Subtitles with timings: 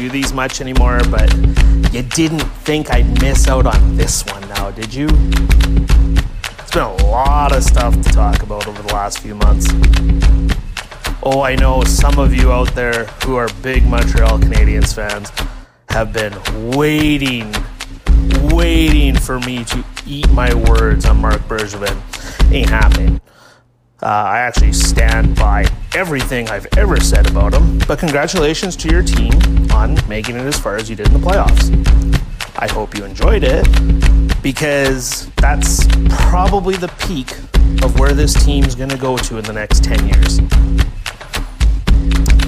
[0.00, 1.30] do these much anymore, but
[1.92, 5.08] you didn't think I'd miss out on this one now, did you?
[5.10, 9.66] It's been a lot of stuff to talk about over the last few months.
[11.22, 15.30] Oh, I know some of you out there who are big Montreal Canadiens fans
[15.90, 16.32] have been
[16.70, 17.52] waiting,
[18.54, 22.00] waiting for me to eat my words on Marc Bergevin.
[22.50, 23.20] Ain't happening.
[24.02, 29.02] Uh, I actually stand by everything I've ever said about him, but congratulations to your
[29.02, 29.32] team
[29.72, 31.68] on making it as far as you did in the playoffs.
[32.58, 33.66] I hope you enjoyed it
[34.42, 37.30] because that's probably the peak
[37.84, 40.40] of where this team's going to go to in the next 10 years.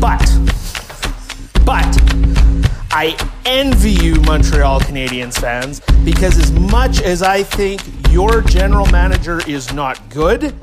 [0.01, 0.24] But,
[1.66, 1.87] but,
[2.95, 9.46] I envy you, Montreal Canadiens fans, because as much as I think your general manager
[9.46, 10.55] is not good,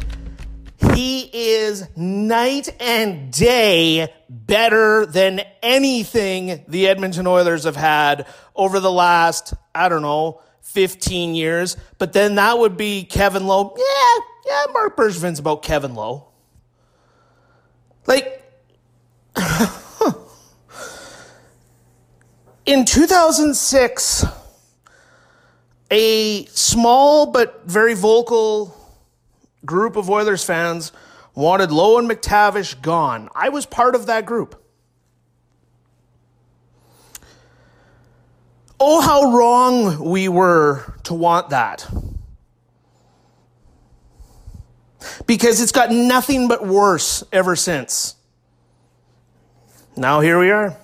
[0.79, 8.91] he is night and day better than anything the Edmonton Oilers have had over the
[8.91, 11.75] last, I don't know, 15 years.
[11.97, 13.75] But then that would be Kevin Lowe.
[13.77, 16.27] Yeah, yeah, Marc Bergevin's about Kevin Lowe.
[18.07, 18.41] Like,
[22.65, 24.25] in 2006,
[25.91, 28.78] a small but very vocal
[29.65, 30.91] group of Oilers fans
[31.35, 33.29] wanted Lowe and MacTavish gone.
[33.35, 34.61] I was part of that group.
[38.79, 41.89] Oh, how wrong we were to want that.
[45.25, 48.15] Because it's got nothing but worse ever since.
[49.95, 50.77] Now here we are.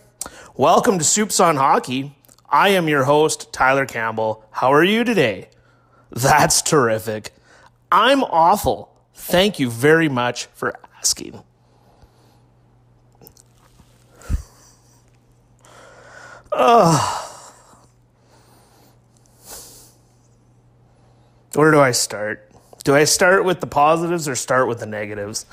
[0.55, 2.15] Welcome to Soups on Hockey.
[2.49, 4.45] I am your host, Tyler Campbell.
[4.51, 5.49] How are you today?
[6.11, 7.34] That's terrific.
[7.95, 8.93] I'm awful.
[9.13, 11.41] Thank you very much for asking.
[16.51, 17.31] Ugh.
[21.53, 22.51] Where do I start?
[22.83, 25.45] Do I start with the positives or start with the negatives?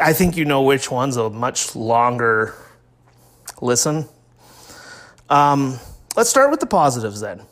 [0.00, 2.54] I think you know which one's a much longer
[3.60, 4.08] listen.
[5.28, 5.78] Um,
[6.16, 7.42] let's start with the positives then.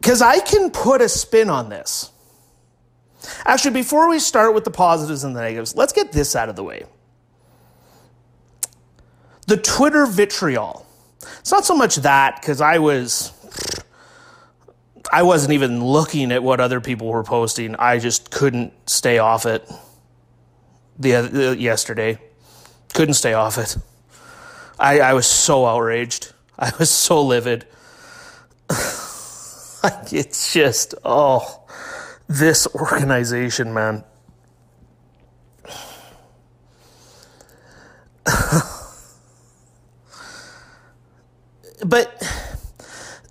[0.00, 2.10] Because I can put a spin on this.
[3.44, 6.56] Actually, before we start with the positives and the negatives, let's get this out of
[6.56, 6.84] the way.
[9.46, 10.86] The Twitter vitriol.
[11.40, 13.32] It's not so much that, because I was.
[15.12, 17.74] I wasn't even looking at what other people were posting.
[17.74, 19.68] I just couldn't stay off it
[20.98, 22.18] the, uh, yesterday.
[22.94, 23.76] Couldn't stay off it.
[24.78, 26.32] I, I was so outraged.
[26.58, 27.66] I was so livid.
[30.12, 31.62] it's just, oh,
[32.28, 34.04] this organization, man.
[41.84, 42.22] but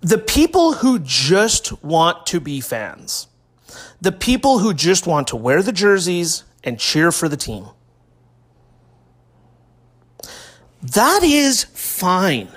[0.00, 3.28] the people who just want to be fans,
[4.00, 7.66] the people who just want to wear the jerseys and cheer for the team,
[10.82, 12.48] that is fine.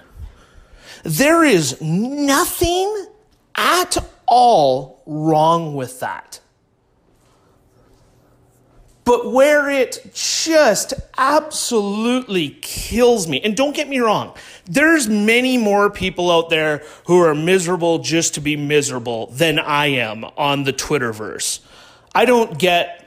[1.04, 3.08] There is nothing
[3.56, 6.40] at all wrong with that.
[9.06, 14.34] But where it just absolutely kills me, and don't get me wrong,
[14.66, 19.88] there's many more people out there who are miserable just to be miserable than I
[19.88, 21.60] am on the Twitterverse.
[22.16, 23.03] I don't get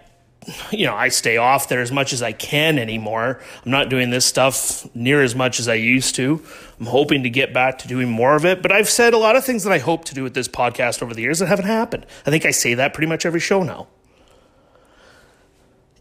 [0.71, 3.41] you know, I stay off there as much as I can anymore.
[3.65, 6.43] I'm not doing this stuff near as much as I used to.
[6.79, 9.37] I'm hoping to get back to doing more of it, but I've said a lot
[9.37, 11.67] of things that I hope to do with this podcast over the years that haven't
[11.67, 12.07] happened.
[12.27, 13.89] I think I say that pretty much every show now.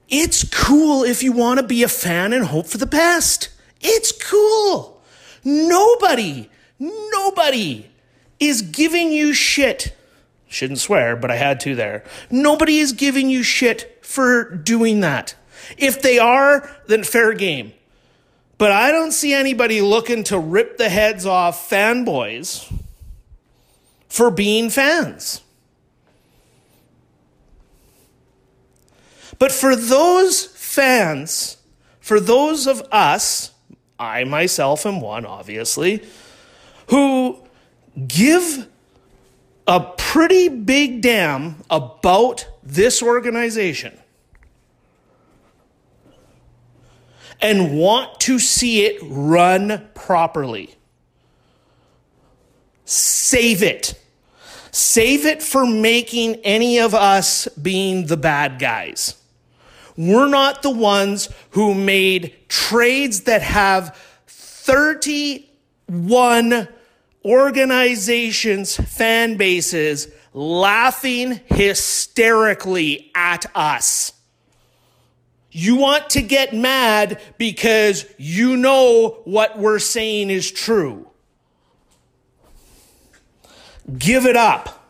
[0.08, 3.50] It's cool if you want to be a fan and hope for the best.
[3.82, 5.02] It's cool.
[5.44, 7.90] Nobody, nobody
[8.40, 9.96] is giving you shit.
[10.48, 12.04] Shouldn't swear, but I had to there.
[12.30, 15.36] Nobody is giving you shit for doing that.
[15.78, 17.74] If they are, then fair game.
[18.58, 22.72] But I don't see anybody looking to rip the heads off fanboys
[24.08, 25.42] for being fans.
[29.38, 31.58] But for those fans,
[32.00, 33.52] for those of us,
[34.00, 36.04] I myself am one, obviously,
[36.88, 37.40] who
[38.08, 38.68] give
[39.68, 44.00] a pretty big damn about this organization
[47.42, 50.74] and want to see it run properly.
[52.86, 54.02] Save it.
[54.72, 59.16] Save it for making any of us being the bad guys.
[59.98, 63.96] We're not the ones who made trades that have
[64.28, 66.68] 31
[67.24, 74.12] organizations, fan bases laughing hysterically at us.
[75.50, 81.08] You want to get mad because you know what we're saying is true.
[83.98, 84.86] Give it up.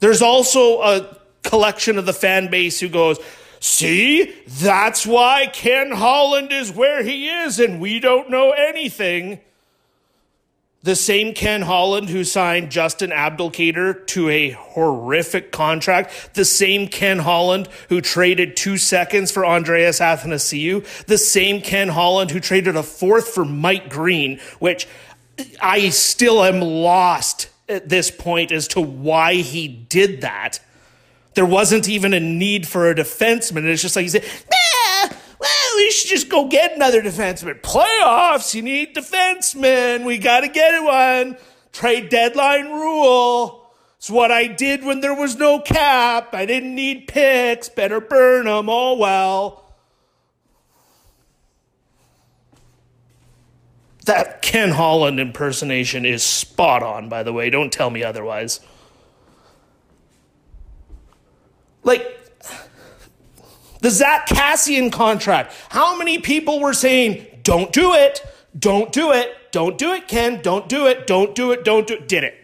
[0.00, 3.18] There's also a collection of the fan base who goes,
[3.62, 9.40] See, that's why Ken Holland is where he is and we don't know anything.
[10.82, 16.30] The same Ken Holland who signed Justin Abdelkader to a horrific contract.
[16.32, 21.04] The same Ken Holland who traded two seconds for Andreas Athanasiou.
[21.04, 24.88] The same Ken Holland who traded a fourth for Mike Green, which
[25.60, 30.60] I still am lost at this point as to why he did that.
[31.34, 33.64] There wasn't even a need for a defenseman.
[33.64, 34.24] It's just like he said,
[35.80, 37.60] we should just go get another defenseman.
[37.62, 40.04] Playoffs, you need defensemen.
[40.04, 41.38] We got to get one.
[41.72, 43.72] Trade deadline rule.
[43.96, 46.34] It's what I did when there was no cap.
[46.34, 47.70] I didn't need picks.
[47.70, 48.68] Better burn them.
[48.68, 49.72] Oh, well.
[54.04, 57.48] That Ken Holland impersonation is spot on, by the way.
[57.48, 58.60] Don't tell me otherwise.
[61.82, 62.19] Like
[63.80, 65.54] the Zack Kassian contract.
[65.70, 68.20] How many people were saying, don't do it,
[68.58, 71.94] don't do it, don't do it, Ken, don't do it, don't do it, don't do
[71.94, 72.34] it, did it.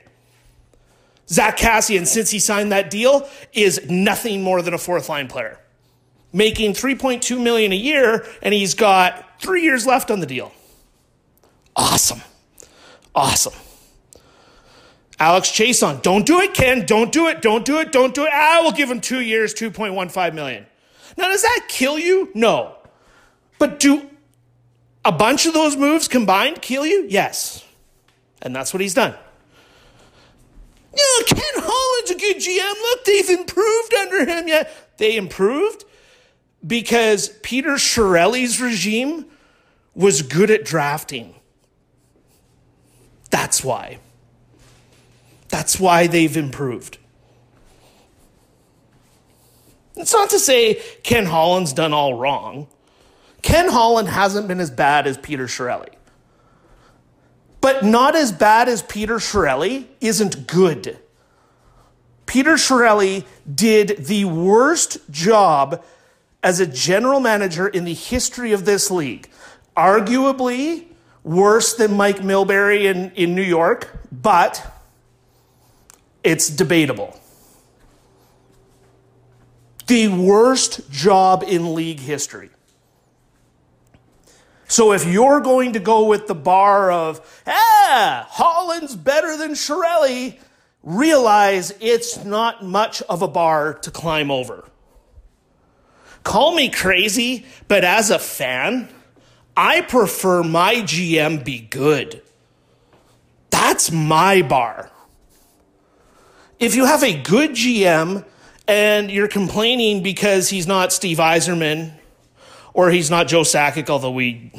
[1.29, 5.59] Zack Kassian, since he signed that deal, is nothing more than a fourth line player.
[6.33, 10.53] Making 3.2 million a year, and he's got three years left on the deal.
[11.75, 12.21] Awesome.
[13.15, 13.55] Awesome.
[15.19, 16.85] Alex Chiasson, don't do it, Ken.
[16.85, 17.41] Don't do it.
[17.41, 17.91] Don't do it.
[17.91, 18.31] Don't do it.
[18.33, 20.67] Ah, I will give him two years, 2.15 million.
[21.17, 22.31] Now, does that kill you?
[22.35, 22.77] No.
[23.59, 24.09] But do
[25.05, 27.07] a bunch of those moves combined kill you?
[27.09, 27.65] Yes.
[28.43, 29.15] And that's what he's done.
[30.93, 32.83] Yeah, Ken Holland's a good GM.
[32.83, 34.49] Look, they've improved under him.
[34.49, 35.85] Yeah, they improved
[36.67, 39.27] because Peter Chiarelli's regime
[39.95, 41.35] was good at drafting.
[43.31, 43.99] That's why.
[45.49, 46.99] That's why they've improved.
[49.97, 52.69] It's not to say Ken Holland's done all wrong.
[53.43, 55.95] Ken Holland hasn't been as bad as Peter Chiarelli.
[57.61, 60.99] But not as bad as Peter Chiarelli isn't good.
[62.27, 65.83] Peter Chiarelli did the worst job
[66.43, 69.29] as a general manager in the history of this league.
[69.77, 70.87] Arguably
[71.23, 74.65] worse than Mike Milbury in, in New York, but
[76.23, 77.19] it's debatable.
[79.87, 82.51] The worst job in league history.
[84.69, 90.39] So if you're going to go with the bar of, ah, Holland's better than Chiarelli,
[90.83, 94.69] realize it's not much of a bar to climb over.
[96.25, 98.89] Call me crazy, but as a fan,
[99.57, 102.23] I prefer my GM be good.
[103.51, 104.91] That's my bar
[106.59, 108.25] if you have a good GM
[108.69, 111.93] and you're complaining because he's not Steve Yzerman
[112.75, 114.53] or he's not Joe Sakic, although we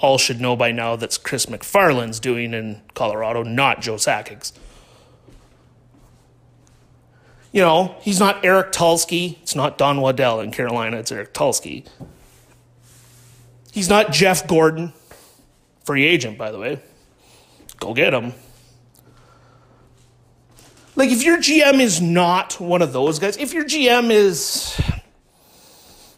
[0.00, 4.52] all should know by now that's Chris MacFarland's doing in Colorado, not Joe Sakic's.
[7.52, 9.38] You know, he's not Eric Tulsky.
[9.42, 10.98] It's not Don Waddell in Carolina.
[10.98, 11.86] It's Eric Tulsky.
[13.72, 14.92] He's not Jeff Gorton,
[15.84, 16.80] free agent, by the way.
[17.78, 18.32] Go get him.
[20.96, 24.80] Like, if your GM is not one of those guys, if your GM is,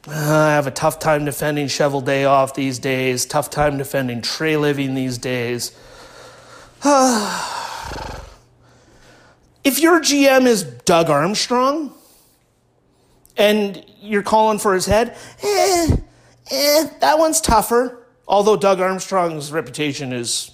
[0.06, 5.16] uh, I have a tough time defending Cheveldayoff these days, tough time defending Treliving these
[5.16, 5.73] days.
[6.83, 7.50] Uh,
[9.64, 11.95] if your GM is Doug Armstrong
[13.38, 15.97] and you're calling for his head, eh,
[16.50, 18.02] eh, that one's tougher.
[18.28, 20.50] Although Doug Armstrong's reputation is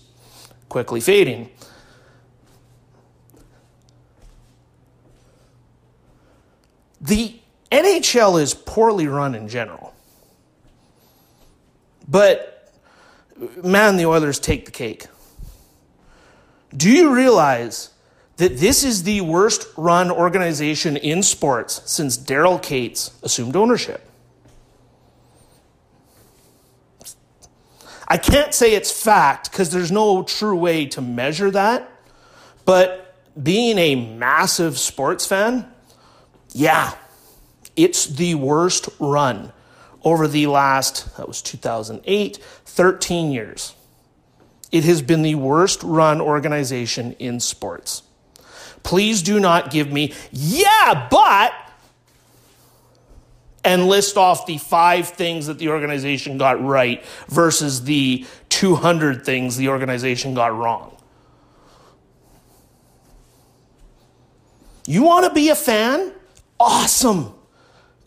[0.68, 1.50] quickly fading.
[7.02, 7.38] The
[7.70, 9.92] NHL is poorly run in general.
[12.08, 12.72] But
[13.62, 15.06] man, the Oilers take the cake.
[16.74, 17.90] Do you realize
[18.36, 24.08] that this is the worst run organization in sports since Daryl Katz assumed ownership?
[28.06, 31.90] I can't say it's fact because there's no true way to measure that,
[32.64, 35.71] but being a massive sports fan,
[36.52, 36.94] yeah,
[37.76, 39.52] it's the worst run
[40.04, 43.74] over the last, that was 2008, 13 years.
[44.70, 48.02] It has been the worst run organization in sports.
[48.82, 51.54] Please do not give me, yeah, but,
[53.64, 59.56] and list off the five things that the organization got right versus the 200 things
[59.56, 60.96] the organization got wrong.
[64.84, 66.12] You want to be a fan?
[66.64, 67.34] Awesome.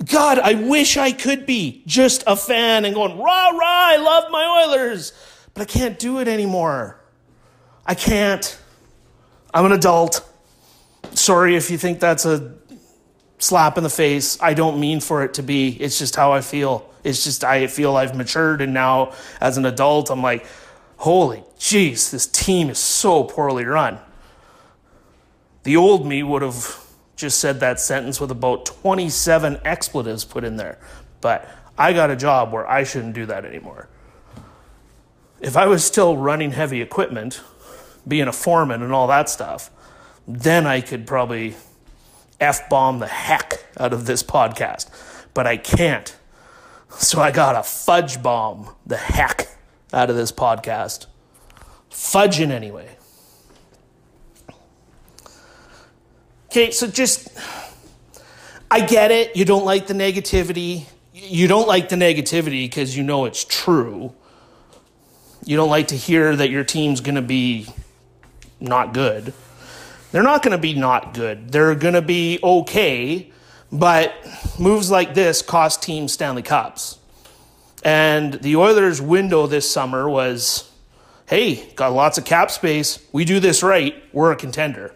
[0.05, 4.31] God, I wish I could be just a fan and going, rah, rah, I love
[4.31, 5.11] my Oilers.
[5.53, 6.97] But I can't do it anymore.
[7.85, 8.57] I can't.
[9.53, 10.25] I'm an adult.
[11.11, 12.55] Sorry if you think that's a
[13.39, 14.41] slap in the face.
[14.41, 15.69] I don't mean for it to be.
[15.69, 16.89] It's just how I feel.
[17.03, 20.45] It's just I feel I've matured and now as an adult I'm like,
[20.95, 23.99] holy jeez, this team is so poorly run.
[25.63, 26.84] The old me would have
[27.15, 30.77] just said that sentence with about 27 expletives put in there.
[31.21, 33.87] But I got a job where I shouldn't do that anymore.
[35.41, 37.41] If I was still running heavy equipment,
[38.07, 39.69] being a foreman and all that stuff,
[40.27, 41.55] then I could probably
[42.39, 44.89] F bomb the heck out of this podcast.
[45.33, 46.15] But I can't.
[46.97, 49.47] So I got to fudge bomb the heck
[49.93, 51.07] out of this podcast.
[51.89, 52.94] Fudging anyway.
[56.55, 57.27] Okay, so just,
[58.71, 59.35] I get it.
[59.35, 60.85] You don't like the negativity.
[61.11, 64.15] You don't like the negativity because you know it's true.
[65.43, 67.67] You don't like to hear that your team's going to be
[68.61, 69.33] not good.
[70.13, 71.51] They're not going to be not good.
[71.51, 73.33] They're going to be okay,
[73.69, 74.13] but
[74.57, 76.99] moves like this cost teams Stanley Cups.
[77.83, 80.71] And the Oilers' window this summer was
[81.25, 83.05] hey, got lots of cap space.
[83.11, 84.95] We do this right, we're a contender.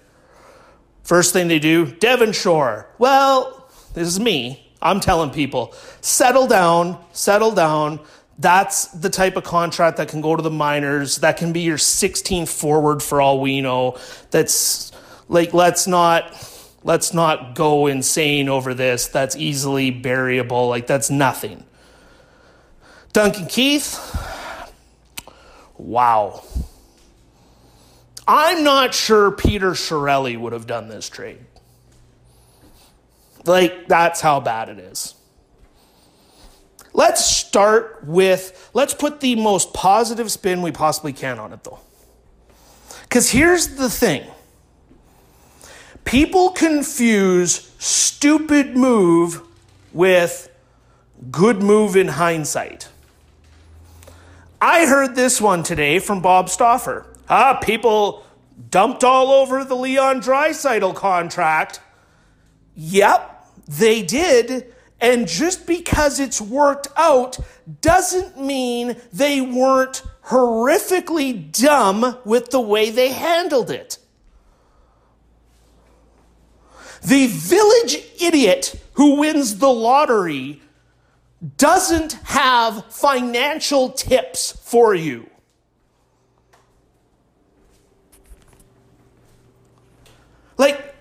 [1.09, 2.87] First thing they do, Devin Shore.
[2.99, 4.71] Well, this is me.
[4.79, 7.99] I'm telling people, settle down, settle down.
[8.37, 11.15] That's the type of contract that can go to the minors.
[11.15, 13.97] That can be your 16th forward for all we know.
[14.29, 14.91] That's
[15.29, 16.31] like let's not
[16.83, 19.07] let's not go insane over this.
[19.07, 20.69] That's easily buriable.
[20.69, 21.63] Like that's nothing.
[23.13, 23.97] Duncan Keith.
[25.75, 26.43] Wow.
[28.31, 31.39] I'm not sure Peter Chiarelli would have done this trade.
[33.43, 35.15] Like, that's how bad it is.
[36.93, 41.79] Let's start with, let's put the most positive spin we possibly can on it, though.
[43.01, 44.29] Because here's the thing
[46.05, 49.41] people confuse stupid move
[49.91, 50.51] with
[51.31, 52.89] good move in hindsight.
[54.61, 57.07] I heard this one today from Bob Stauffer.
[57.29, 58.25] Ah, people
[58.69, 61.79] dumped all over the Leon Draisaitl contract.
[62.75, 64.73] Yep, they did.
[65.01, 67.37] And just because it's worked out
[67.81, 73.97] doesn't mean they weren't horrifically dumb with the way they handled it.
[77.01, 80.61] The village idiot who wins the lottery
[81.57, 85.28] doesn't have financial tips for you.
[90.59, 90.93] Like,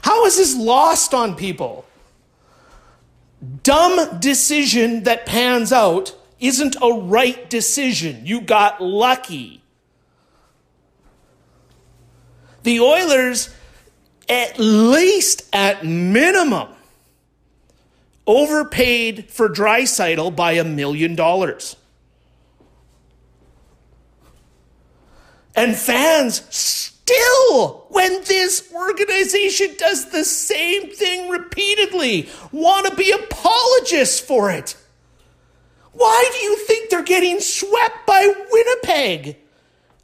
[0.00, 1.84] how is this lost on people?
[3.62, 8.22] Dumb decision that pans out isn't a right decision.
[8.24, 9.62] You got lucky.
[12.62, 13.54] The Oilers,
[14.26, 16.68] at least at minimum,
[18.26, 21.76] overpaid for Draisaitl by a million dollars.
[25.54, 34.20] And fans still, when this organization does the same thing repeatedly, want to be apologists
[34.20, 34.76] for it.
[35.92, 39.36] Why do you think they're getting swept by Winnipeg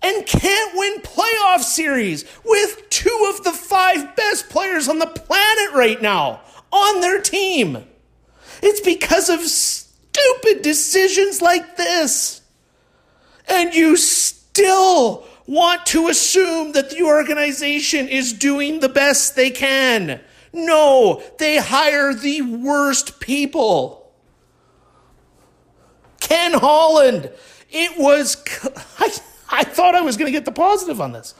[0.03, 5.75] and can't win playoff series with two of the five best players on the planet
[5.75, 6.41] right now
[6.73, 7.85] on their team?
[8.63, 12.41] It's because of stupid decisions like this.
[13.47, 20.21] And you still want to assume that the organization is doing the best they can.
[20.53, 24.13] No, they hire the worst people.
[26.21, 27.31] Ken Holland,
[27.71, 28.43] it was,
[28.99, 29.13] I,
[29.51, 31.35] I thought I was going to get the positive on this.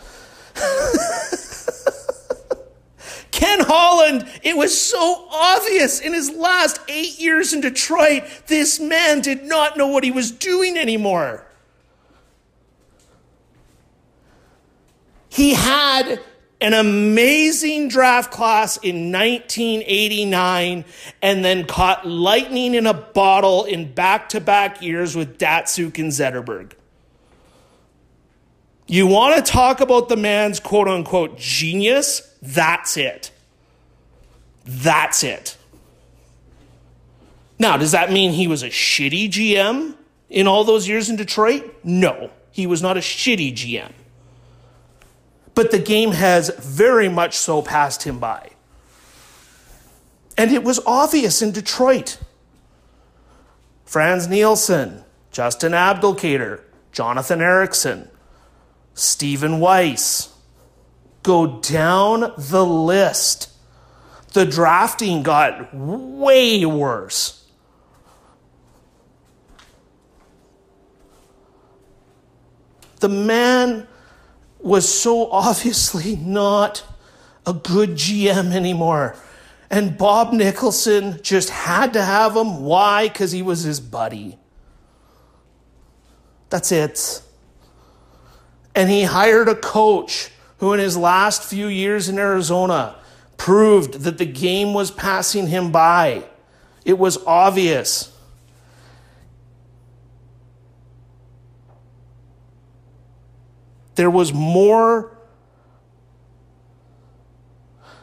[3.31, 9.21] Ken Holland, it was so obvious in his last eight years in Detroit, this man
[9.21, 11.47] did not know what he was doing anymore.
[15.45, 16.21] He had
[16.63, 20.87] an amazing draft class in 1989
[21.21, 26.11] and then caught lightning in a bottle in back to back years with Datsyuk and
[26.11, 26.73] Zetterberg.
[28.87, 32.23] You want to talk about the man's quote unquote genius?
[32.41, 33.31] That's it.
[34.65, 35.59] That's it.
[37.59, 39.95] Now, does that mean he was a shitty GM
[40.31, 41.71] in all those years in Detroit?
[41.85, 43.93] No, he was not a shitty GM.
[45.55, 48.51] But the game has very much so passed him by.
[50.37, 52.19] And it was obvious in Detroit.
[53.85, 58.09] Frans Nielsen, Justin Abdelkader, Jonathan Ericsson,
[58.95, 60.33] Stephen Weiss.
[61.23, 63.51] Go down the list.
[64.33, 67.49] The drafting got way worse.
[72.99, 73.87] The man
[74.65, 76.83] was so obviously not
[77.47, 79.17] a good GM anymore.
[79.71, 82.63] And Bob Nicholson just had to have him.
[82.63, 83.09] Why?
[83.09, 84.39] Because he was his buddy.
[86.49, 87.23] That's it.
[88.75, 92.97] And he hired a coach who, in his last few years in Arizona,
[93.37, 96.25] proved that the game was passing him by.
[96.85, 98.14] It was obvious.
[103.95, 105.17] There was more.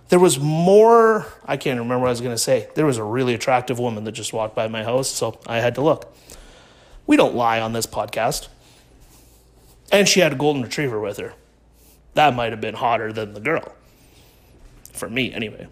[0.09, 1.25] There was more.
[1.45, 2.69] I can't remember what I was going to say.
[2.75, 5.75] There was a really attractive woman that just walked by my house, so I had
[5.75, 6.13] to look.
[7.07, 8.47] We don't lie on this podcast.
[9.91, 11.33] And she had a golden retriever with her.
[12.13, 13.73] That might have been hotter than the girl.
[14.93, 15.67] For me, anyway.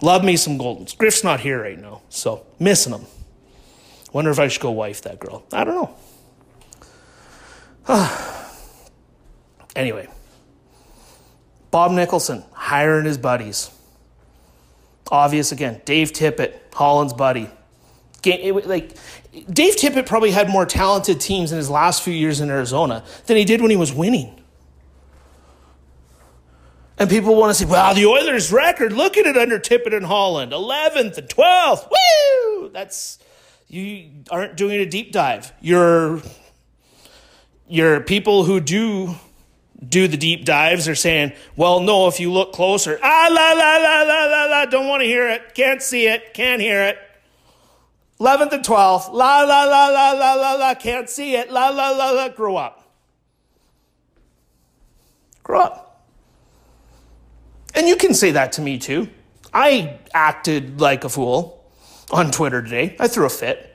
[0.00, 0.96] Love me some Goldens.
[0.96, 3.06] Griff's not here right now, so missing him.
[4.12, 5.44] Wonder if I should go wife that girl.
[5.52, 5.94] I don't know.
[9.76, 10.08] anyway,
[11.70, 13.70] Bob Nicholson hiring his buddies.
[15.10, 15.80] Obvious again.
[15.84, 17.50] Dave Tippett, Holland's buddy.
[18.24, 18.96] It, like
[19.50, 23.36] Dave Tippett probably had more talented teams in his last few years in Arizona than
[23.36, 24.38] he did when he was winning.
[26.98, 30.06] And people want to say, well, the Oilers' record, look at it under Tippett and
[30.06, 31.90] Holland, 11th and 12th.
[31.90, 32.68] Woo!
[32.68, 33.18] That's,
[33.66, 35.52] you aren't doing a deep dive.
[35.60, 36.22] You're,
[37.72, 39.14] you're people who do
[39.88, 43.76] do the deep dives are saying, well, no, if you look closer, ah, la, la,
[43.78, 46.98] la, la, la, la, don't want to hear it, can't see it, can't hear it.
[48.20, 49.12] 11th and 12th.
[49.12, 50.74] La, la, la, la, la, la, la.
[50.76, 51.50] Can't see it.
[51.50, 52.28] La, la, la, la.
[52.28, 52.88] Grow up.
[55.42, 56.06] Grow up.
[57.74, 59.08] And you can say that to me too.
[59.52, 61.64] I acted like a fool
[62.12, 62.94] on Twitter today.
[63.00, 63.71] I threw a fit.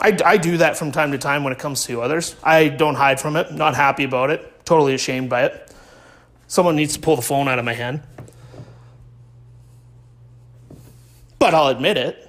[0.00, 2.36] I, I do that from time to time when it comes to others.
[2.42, 3.52] I don't hide from it.
[3.52, 4.64] Not happy about it.
[4.64, 5.72] Totally ashamed by it.
[6.46, 8.02] Someone needs to pull the phone out of my hand.
[11.38, 12.24] But I'll admit it.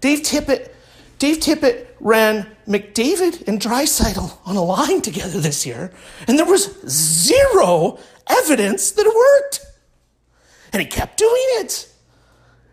[0.00, 0.72] Dave Tippett,
[1.18, 5.92] Dave Tippett ran McDavid and Draisaitl on a line together this year,
[6.28, 9.66] and there was zero evidence that it worked.
[10.72, 11.92] And he kept doing it.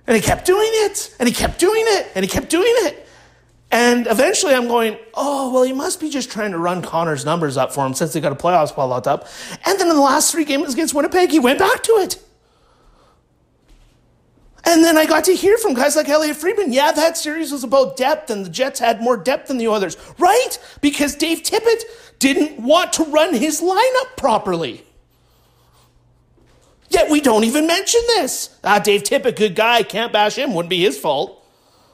[0.08, 1.16] And he kept doing it.
[1.20, 2.12] And he kept doing it.
[2.16, 3.08] And he kept doing it.
[3.72, 7.58] And eventually I'm going, oh, well, he must be just trying to run Connor's numbers
[7.58, 9.28] up for him since they got a playoff spot up.
[9.66, 12.24] And then in the last three games against Winnipeg, he went back to it.
[14.68, 17.64] And then I got to hear from guys like Elliotte Friedman, yeah, that series was
[17.64, 20.58] about depth, and the Jets had more depth than the others, right?
[20.82, 21.84] Because Dave Tippett
[22.18, 24.85] didn't want to run his lineup properly.
[26.90, 28.58] Yet we don't even mention this.
[28.64, 31.44] Ah, Dave Tippett, good guy, can't bash him, wouldn't be his fault.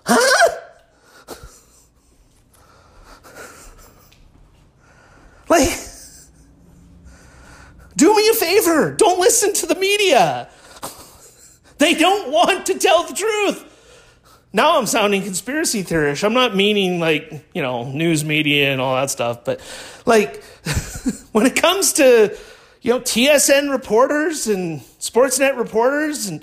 [0.05, 0.57] Huh?
[5.47, 5.69] Like,
[7.97, 10.49] do me a favor, don't listen to the media.
[11.77, 13.67] They don't want to tell the truth.
[14.53, 16.23] Now I'm sounding conspiracy theorist.
[16.23, 19.59] I'm not meaning like, you know, news media and all that stuff, but
[20.05, 20.43] like
[21.31, 22.37] when it comes to,
[22.81, 26.41] you know, TSN reporters and Sportsnet reporters and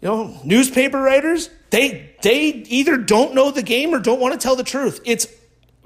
[0.00, 4.38] you know, newspaper writers, they they either don't know the game or don't want to
[4.38, 5.00] tell the truth.
[5.04, 5.26] It's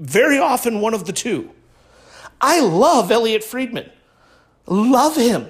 [0.00, 1.50] very often one of the two.
[2.40, 3.90] I love Elliotte Friedman.
[4.66, 5.46] Love him.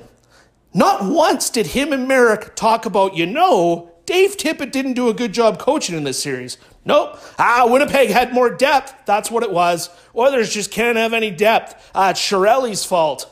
[0.75, 5.15] Not once did him and Marek talk about, you know, Dave Tippett didn't do a
[5.15, 6.57] good job coaching in this series.
[6.85, 7.19] Nope.
[7.39, 8.95] Ah, Winnipeg had more depth.
[9.05, 9.91] That's what it was.
[10.15, 11.91] Oilers just can't have any depth.
[11.95, 13.31] Ah, it's Chiarelli's fault.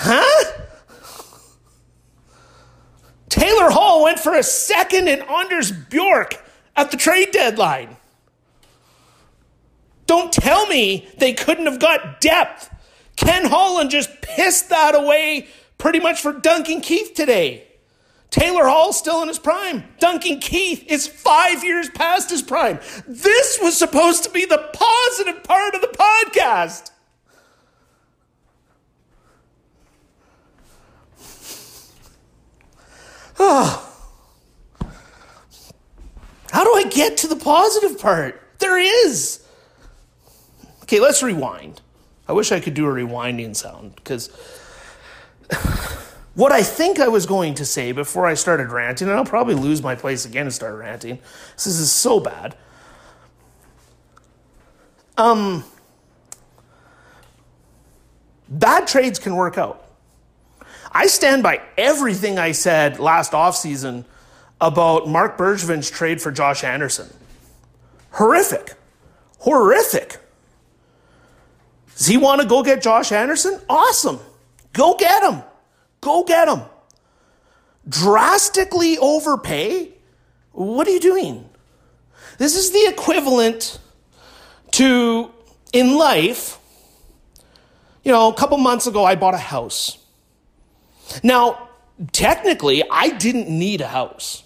[0.00, 0.52] Huh?
[3.28, 6.40] Taylor Hall went for a second in Anders Bjork
[6.76, 7.96] at the trade deadline.
[10.06, 12.72] Don't tell me they couldn't have got depth.
[13.16, 17.64] Ken Holland just pissed that away pretty much for Duncan Keith today.
[18.30, 19.82] Taylor Hall still in his prime.
[19.98, 22.78] Duncan Keith is five years past his prime.
[23.08, 26.92] This was supposed to be the positive part of the podcast.
[33.38, 33.84] Oh.
[36.50, 38.40] How do I get to the positive part?
[38.58, 39.44] There is.
[40.82, 41.80] Okay, let's rewind.
[42.26, 44.28] I wish I could do a rewinding sound because
[46.34, 49.54] what I think I was going to say before I started ranting, and I'll probably
[49.54, 51.18] lose my place again and start ranting.
[51.54, 52.56] This is so bad.
[55.16, 55.64] Um,
[58.48, 59.87] bad trades can work out.
[60.98, 64.04] I stand by everything I said last offseason
[64.60, 67.08] about Marc Bergevin's trade for Josh Anderson.
[68.10, 68.74] Horrific.
[69.38, 70.16] Horrific.
[71.96, 73.60] Does he want to go get Josh Anderson?
[73.70, 74.18] Awesome.
[74.72, 75.44] Go get him.
[76.00, 76.62] Go get him.
[77.88, 79.92] Drastically overpay?
[80.50, 81.48] What are you doing?
[82.38, 83.78] This is the equivalent
[84.72, 85.30] to
[85.72, 86.58] in life.
[88.02, 89.97] You know, a couple months ago, I bought a house.
[91.22, 91.68] Now,
[92.12, 94.44] technically, I didn't need a house.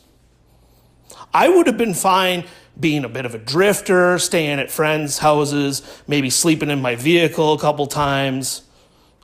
[1.34, 2.44] I would have been fine
[2.78, 7.52] being a bit of a drifter, staying at friends' houses, maybe sleeping in my vehicle
[7.52, 8.62] a couple times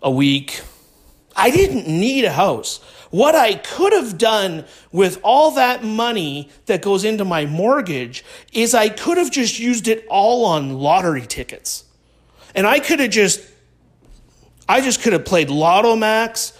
[0.02, 0.60] a week.
[1.34, 2.80] I didn't need a house.
[3.10, 8.74] What I could have done with all that money that goes into my mortgage is
[8.74, 11.84] I could have just used it all on lottery tickets.
[12.54, 13.40] And I could have just,
[14.68, 16.57] I just could have played Lotto Max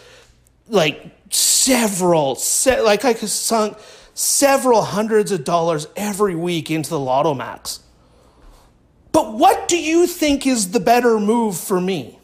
[0.68, 3.76] like several, se- like I could sunk
[4.14, 7.81] several hundreds of dollars every week into the Lotto Max.
[9.12, 12.18] But what do you think is the better move for me?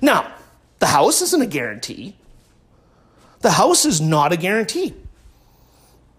[0.00, 0.32] Now,
[0.78, 2.16] the house isn't a guarantee.
[3.40, 4.94] The house is not a guarantee.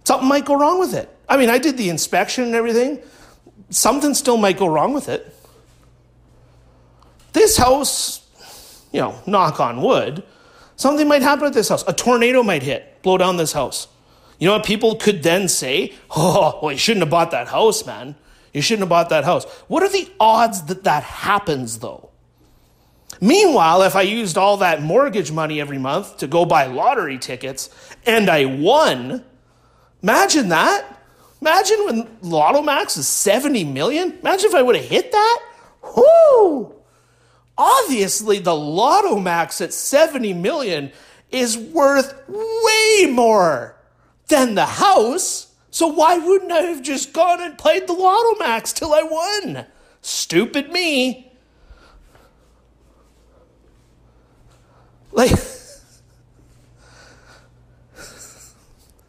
[0.04, 1.10] Something might go wrong with it.
[1.30, 3.00] I mean, I did the inspection and everything.
[3.70, 5.34] Something still might go wrong with it.
[7.34, 8.28] This house,
[8.92, 10.24] you know, knock on wood,
[10.82, 11.84] something might happen at this house.
[11.88, 13.88] A tornado might hit, blow down this house.
[14.40, 15.94] You know what people could then say?
[16.14, 18.16] Oh, well, you shouldn't have bought that house, man.
[18.54, 19.46] You shouldn't have bought that house.
[19.68, 22.10] What are the odds that that happens, though?
[23.22, 27.70] Meanwhile, if I used all that mortgage money every month to go buy lottery tickets
[28.06, 29.24] and I won,
[30.02, 30.86] imagine that.
[31.40, 34.18] Imagine when Lotto Max is 70 million.
[34.20, 35.40] Imagine if I would have hit that.
[35.96, 36.76] Whoo!
[37.58, 40.92] Obviously, the Lotto Max at 70 million
[41.30, 43.76] is worth way more
[44.28, 45.54] than the house.
[45.70, 49.66] So why wouldn't I have just gone and played the Lotto Max till I won?
[50.02, 51.32] Stupid me.
[55.12, 55.32] Like,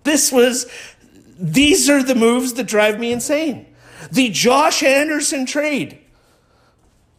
[0.04, 0.66] this was,
[1.38, 3.66] these are the moves that drive me insane.
[4.10, 6.01] The Josh Anderson trade.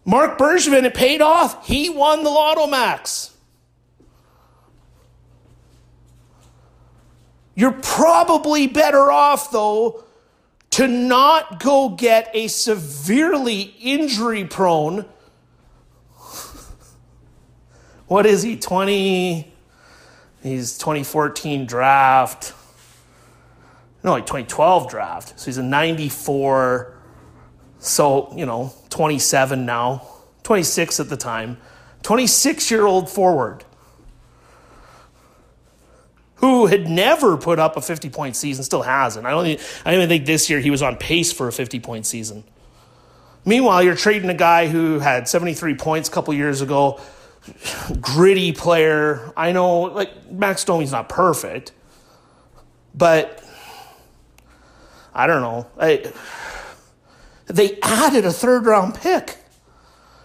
[0.06, 1.66] Marc Bergevin, it paid off.
[1.66, 3.32] He won the Lotto Max.
[7.56, 10.04] You're probably better off, though,
[10.72, 15.06] to not go get a severely injury prone.
[18.08, 19.54] what is he, 20?
[20.42, 22.54] He's 2014 draft.
[24.04, 25.40] No, like 2012 draft.
[25.40, 26.93] So he's a 94.
[27.84, 30.08] So, you know, 27 now,
[30.44, 31.58] 26 at the time.
[32.04, 33.66] 26 year old forward
[36.36, 39.26] who had never put up a 50 point season, still hasn't.
[39.26, 41.52] I don't, even, I don't even think this year he was on pace for a
[41.52, 42.46] 50 point season.
[43.44, 47.02] Meanwhile, you're trading a guy who had 73 points a couple years ago,
[48.00, 49.34] gritty player.
[49.36, 51.74] I know, like, Max Domi's not perfect,
[52.96, 53.44] but
[55.14, 55.68] I don't know.
[55.78, 56.14] I,
[57.54, 59.38] they added a third round pick.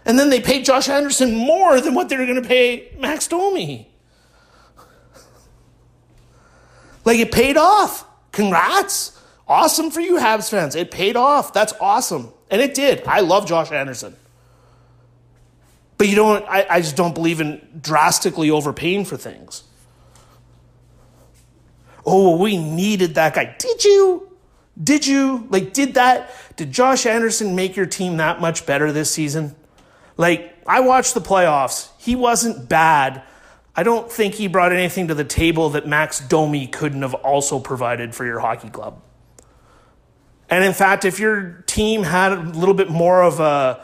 [0.04, 3.28] And then they paid Josh Anderson more than what they were going to pay Max
[3.28, 3.90] Domi.
[7.04, 8.06] Like it paid off.
[8.32, 9.20] Congrats.
[9.46, 10.74] Awesome for you, Habs fans.
[10.74, 11.52] It paid off.
[11.52, 12.32] That's awesome.
[12.50, 13.06] And it did.
[13.06, 14.16] I love Josh Anderson.
[15.98, 19.64] But you don't, I, I just don't believe in drastically overpaying for things.
[22.06, 23.54] Oh, we needed that guy.
[23.58, 24.27] Did you?
[24.82, 25.46] Did you?
[25.50, 26.30] Like, did that?
[26.56, 29.56] Did Josh Anderson make your team that much better this season?
[30.16, 31.88] Like, I watched the playoffs.
[31.98, 33.22] He wasn't bad,
[33.78, 37.60] I don't think he brought anything to the table that Max Domi couldn't have also
[37.60, 39.00] provided for your hockey club.
[40.50, 43.80] And in fact, if your team had a little bit more of a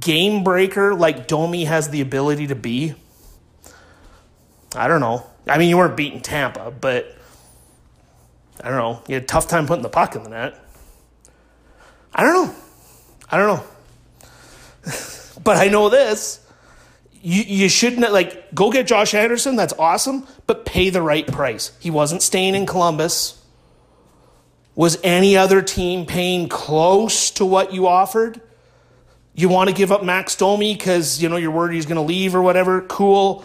[0.00, 2.94] game breaker like Domi has the ability to be,
[4.74, 5.26] I don't know.
[5.46, 7.14] I mean, you weren't beating Tampa, but
[8.62, 9.02] I don't know.
[9.08, 10.60] You had a tough time putting the puck in the net.
[12.14, 12.54] I don't know.
[13.30, 13.64] I don't know.
[15.42, 16.40] but I know this.
[17.20, 19.56] You, you shouldn't, like, go get Josh Anderson.
[19.56, 20.26] That's awesome.
[20.46, 21.72] But pay the right price.
[21.80, 23.42] He wasn't staying in Columbus.
[24.76, 28.40] Was any other team paying close to what you offered?
[29.34, 32.02] You want to give up Max Domi because, you know, you're worried he's going to
[32.02, 32.82] leave or whatever?
[32.82, 33.44] Cool.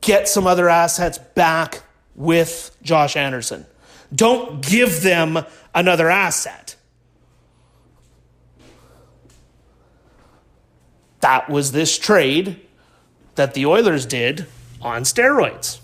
[0.00, 1.82] Get some other assets back
[2.14, 3.66] with Josh Anderson.
[4.14, 5.44] Don't give them
[5.74, 6.76] another asset.
[11.20, 12.60] That was this trade
[13.36, 14.46] that the Oilers did
[14.80, 15.78] on steroids.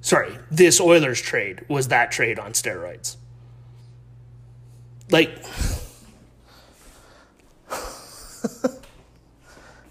[0.00, 3.16] Sorry, this Oilers trade was that trade on steroids.
[5.10, 5.30] Like,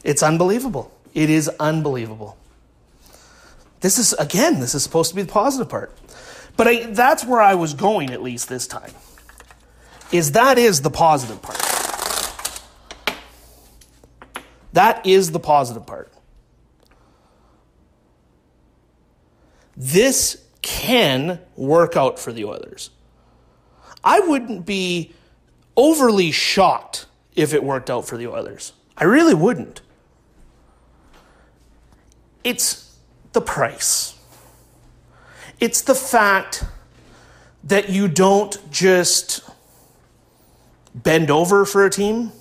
[0.04, 0.92] it's unbelievable.
[1.14, 2.39] It is unbelievable.
[3.82, 5.96] This is, again, this is supposed to be the positive part.
[6.58, 8.92] But I, that's where I was going, at least this time.
[10.12, 11.58] Is that is the positive part.
[14.74, 16.12] That is the positive part.
[19.78, 22.90] This can work out for the Oilers.
[24.04, 25.14] I wouldn't be
[25.78, 28.74] overly shocked if it worked out for the Oilers.
[28.98, 29.82] I really wouldn't.
[32.44, 32.89] It's
[33.34, 34.18] the price.
[35.60, 36.64] It's the fact
[37.64, 39.42] that you don't just
[40.96, 42.32] bend over for a team.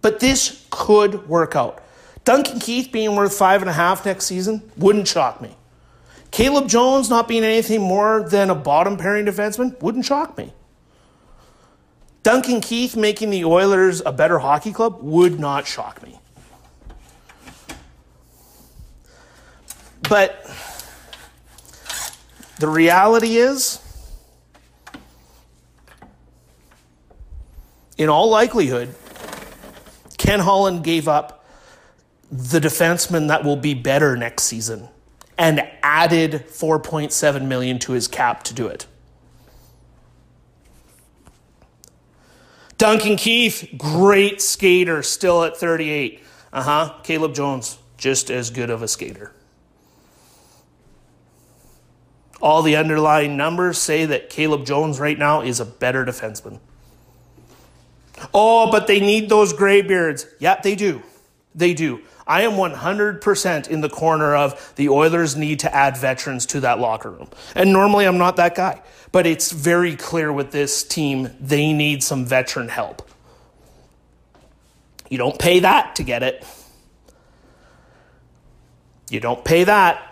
[0.00, 1.82] But this could work out.
[2.24, 5.56] Duncan Keith being worth five and a half next season wouldn't shock me.
[6.30, 10.52] Caleb Jones not being anything more than a bottom pairing defenseman wouldn't shock me.
[12.22, 16.20] Duncan Keith making the Oilers a better hockey club would not shock me.
[20.08, 20.44] But
[22.58, 23.80] the reality is,
[27.96, 28.94] in all likelihood,
[30.18, 31.44] Ken Holland gave up
[32.30, 34.88] the defenseman that will be better next season
[35.36, 38.86] and added 4.7 million to his cap to do it.
[42.78, 46.20] Duncan Keith, great skater, still at 38.
[46.52, 46.94] Uh huh.
[47.04, 49.32] Caleb Jones, just as good of a skater.
[52.42, 56.58] All the underlying numbers say that Caleb Jones right now is a better defenseman.
[58.34, 60.26] Oh, but they need those graybeards.
[60.40, 61.02] Yeah, they do.
[61.54, 62.02] They do.
[62.26, 66.80] I am 100% in the corner of the Oilers need to add veterans to that
[66.80, 67.28] locker room.
[67.54, 72.02] And normally I'm not that guy, but it's very clear with this team they need
[72.02, 73.08] some veteran help.
[75.08, 76.44] You don't pay that to get it.
[79.10, 80.11] You don't pay that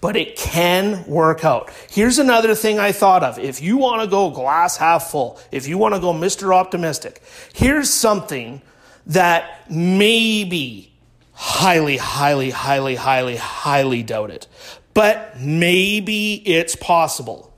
[0.00, 1.70] but it can work out.
[1.90, 3.38] Here's another thing I thought of.
[3.38, 6.54] If you want to go glass half full, if you want to go Mr.
[6.54, 8.62] Optimistic, here's something
[9.06, 10.92] that maybe
[11.32, 14.46] highly, highly, highly, highly, highly doubt it,
[14.94, 17.52] but maybe it's possible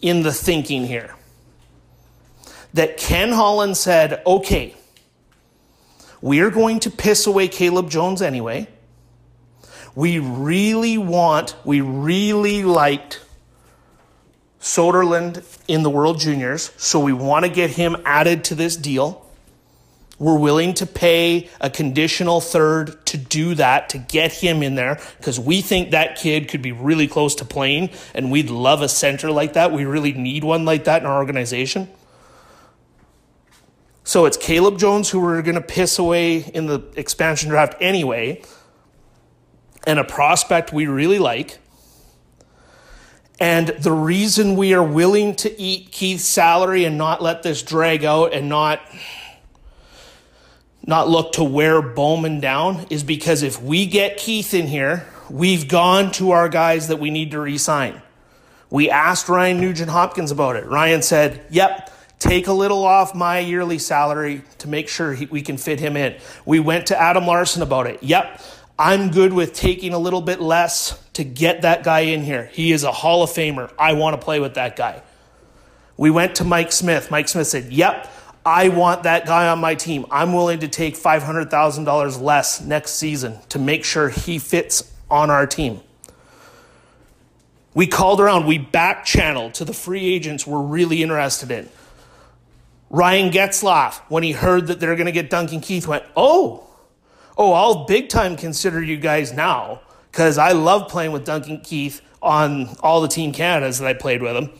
[0.00, 1.14] in the thinking here
[2.74, 4.74] that Ken Holland said, okay,
[6.20, 8.68] we are going to piss away Caleb Jones anyway.
[9.98, 13.20] We really want, we really liked
[14.60, 19.26] Soderlund in the World Juniors, so we want to get him added to this deal.
[20.20, 25.00] We're willing to pay a conditional third to do that, to get him in there,
[25.16, 28.88] because we think that kid could be really close to playing, and we'd love a
[28.88, 29.72] center like that.
[29.72, 31.88] We really need one like that in our organization.
[34.04, 38.42] So it's Caleb Jones who we're going to piss away in the expansion draft anyway
[39.88, 41.58] and a prospect we really like.
[43.40, 48.04] And the reason we are willing to eat Keith's salary and not let this drag
[48.04, 48.82] out and not
[50.86, 55.68] not look to wear Bowman down is because if we get Keith in here, we've
[55.68, 58.00] gone to our guys that we need to resign.
[58.70, 60.66] We asked Ryan Nugent Hopkins about it.
[60.66, 65.40] Ryan said, "Yep, take a little off my yearly salary to make sure he, we
[65.40, 68.02] can fit him in." We went to Adam Larsson about it.
[68.02, 68.40] Yep,
[68.78, 72.48] I'm good with taking a little bit less to get that guy in here.
[72.52, 73.72] He is a Hall of Famer.
[73.76, 75.02] I want to play with that guy.
[75.96, 77.10] We went to Mike Smith.
[77.10, 78.08] Mike Smith said, Yep,
[78.46, 80.06] I want that guy on my team.
[80.12, 85.46] I'm willing to take $500,000 less next season to make sure he fits on our
[85.46, 85.80] team.
[87.74, 91.68] We called around, we back channeled to the free agents we're really interested in.
[92.90, 96.67] Ryan Getzlaf, when he heard that they're going to get Duncan Keith, went, Oh,
[97.38, 102.02] oh, I'll big time consider you guys now because I love playing with Duncan Keith
[102.20, 104.50] on all the Team Canadas that I played with him.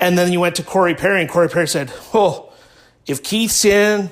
[0.00, 2.52] And then you went to Corey Perry, and Corey Perry said, Oh,
[3.06, 4.10] if Keith's in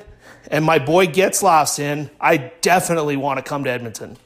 [0.50, 4.18] and my boy Getzlaf's in, I definitely want to come to Edmonton.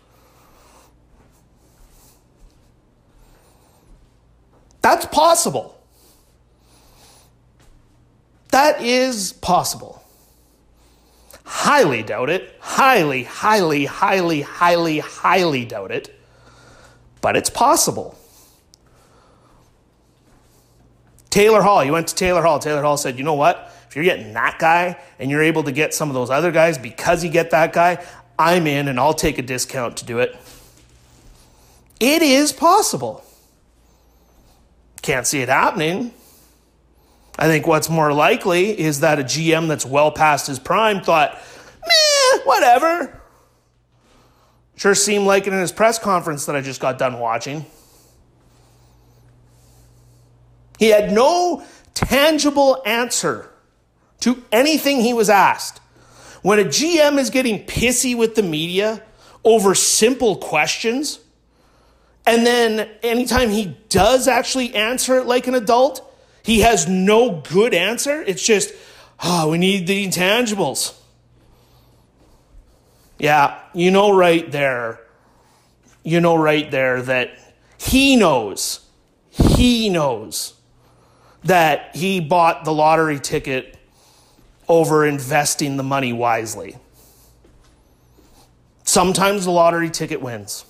[4.82, 5.78] That's possible.
[8.48, 9.99] That is possible.
[11.52, 12.54] Highly doubt it.
[12.60, 16.16] Highly, highly, highly, highly, highly doubt it.
[17.20, 18.16] But it's possible.
[21.28, 22.60] Taylor Hall, you went to Taylor Hall.
[22.60, 23.74] Taylor Hall said, you know what?
[23.88, 26.78] If you're getting that guy and you're able to get some of those other guys
[26.78, 28.06] because you get that guy,
[28.38, 30.36] I'm in and I'll take a discount to do it.
[31.98, 33.24] It is possible.
[35.02, 36.14] Can't see it happening.
[37.40, 41.32] I think what's more likely is that a GM that's well past his prime thought,
[41.80, 43.18] meh, whatever.
[44.76, 47.64] Sure seemed like it in his press conference that I just got done watching.
[50.78, 53.50] He had no tangible answer
[54.20, 55.80] to anything he was asked.
[56.42, 59.02] When a GM is getting pissy with the media
[59.44, 61.20] over simple questions,
[62.26, 66.09] and then anytime he does actually answer it like an adult,
[66.42, 68.22] he has no good answer.
[68.22, 68.72] It's just,
[69.22, 70.96] oh, we need the intangibles.
[73.18, 75.00] Yeah, you know right there,
[76.02, 77.30] you know right there that
[77.76, 78.80] he knows,
[79.28, 80.54] he knows
[81.44, 83.76] that he bought the lottery ticket
[84.68, 86.76] over investing the money wisely.
[88.84, 90.64] Sometimes the lottery ticket wins.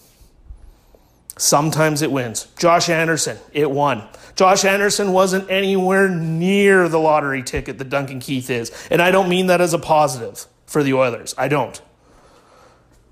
[1.41, 2.49] Sometimes it wins.
[2.59, 4.07] Josh Anderson, it won.
[4.37, 8.71] Josh Anderson wasn't anywhere near the lottery ticket that Duncan Keith is.
[8.91, 11.35] And I don't mean that as a positive for the Oilers.
[11.39, 11.81] I don't.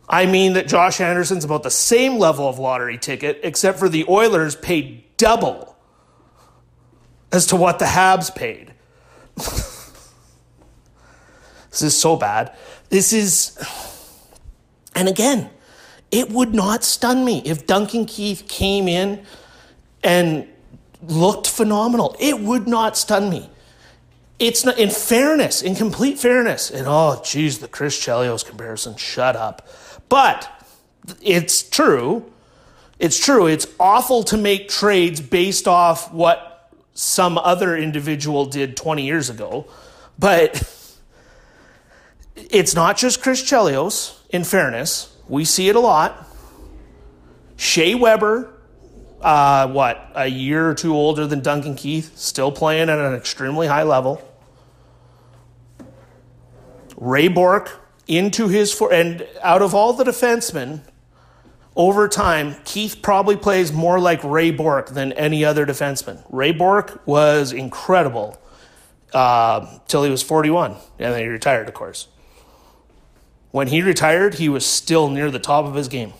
[0.06, 4.04] I mean that Josh Anderson's about the same level of lottery ticket, except for the
[4.08, 5.74] Oilers paid double
[7.32, 8.74] as to what the Habs paid.
[9.36, 9.82] this
[11.80, 12.54] is so bad.
[12.90, 13.58] This is.
[14.94, 15.48] And again,
[16.10, 19.24] it would not stun me if Duncan Keith came in
[20.02, 20.46] and
[21.02, 22.16] looked phenomenal.
[22.18, 23.50] It would not stun me.
[24.38, 29.34] It's not, in fairness, in complete fairness, and oh, geez, the Chris Chelios comparison, shut
[29.34, 29.68] up.
[30.08, 30.48] But
[31.20, 32.30] it's true.
[32.98, 33.46] It's true.
[33.46, 39.66] It's awful to make trades based off what some other individual did 20 years ago.
[40.18, 40.62] But
[42.36, 45.14] it's not just Chris Chelios, in fairness.
[45.28, 46.26] We see it a lot.
[47.56, 48.52] Shea Weber,
[49.20, 53.66] uh, what, a year or two older than Duncan Keith, still playing at an extremely
[53.66, 54.22] high level.
[56.96, 60.80] Ray Bourque into his four, and out of all the defensemen,
[61.76, 66.24] over time, Keith probably plays more like Ray Bourque than any other defenseman.
[66.28, 68.36] Ray Bourque was incredible
[69.14, 72.08] uh, till he was 41, and then he retired, of course.
[73.50, 76.12] When he retired, he was still near the top of his game.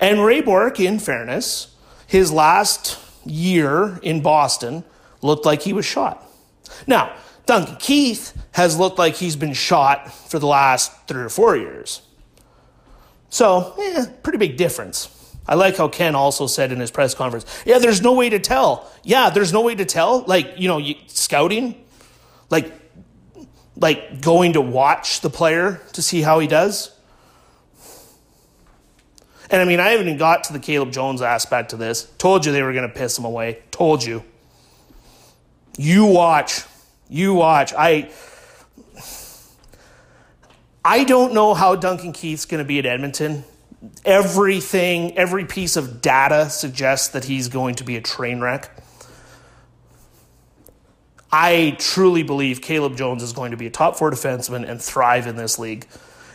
[0.00, 1.74] And Ray Bourque, in fairness,
[2.06, 4.84] his last year in Boston
[5.22, 6.22] looked like he was shot.
[6.86, 7.14] Now,
[7.46, 12.02] Duncan Keith has looked like he's been shot for the last three or four years.
[13.30, 15.10] So, eh, pretty big difference.
[15.46, 18.38] I like how Ken also said in his press conference, yeah, there's no way to
[18.38, 18.90] tell.
[19.02, 20.24] Yeah, there's no way to tell.
[20.26, 21.84] Like, you know, you, scouting,
[22.48, 22.72] like
[23.76, 26.90] like going to watch the player to see how he does.
[29.50, 32.10] And I mean, I haven't even got to the Caleb Jones aspect of this.
[32.18, 33.62] Told you they were going to piss him away.
[33.70, 34.24] Told you.
[35.76, 36.62] You watch.
[37.08, 37.72] You watch.
[37.76, 38.10] I
[40.84, 43.44] I don't know how Duncan Keith's going to be at Edmonton.
[44.04, 48.70] Everything, every piece of data suggests that he's going to be a train wreck.
[51.36, 55.26] I truly believe Caleb Jones is going to be a top four defenseman and thrive
[55.26, 55.84] in this league.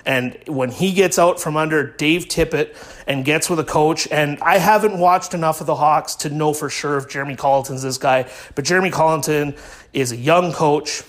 [0.05, 2.75] And when he gets out from under Dave Tippett
[3.07, 6.53] and gets with a coach, and I haven't watched enough of the Hawks to know
[6.53, 9.55] for sure if Jeremy Colliton's this guy, but Jeremy Colliton
[9.93, 11.03] is a young coach.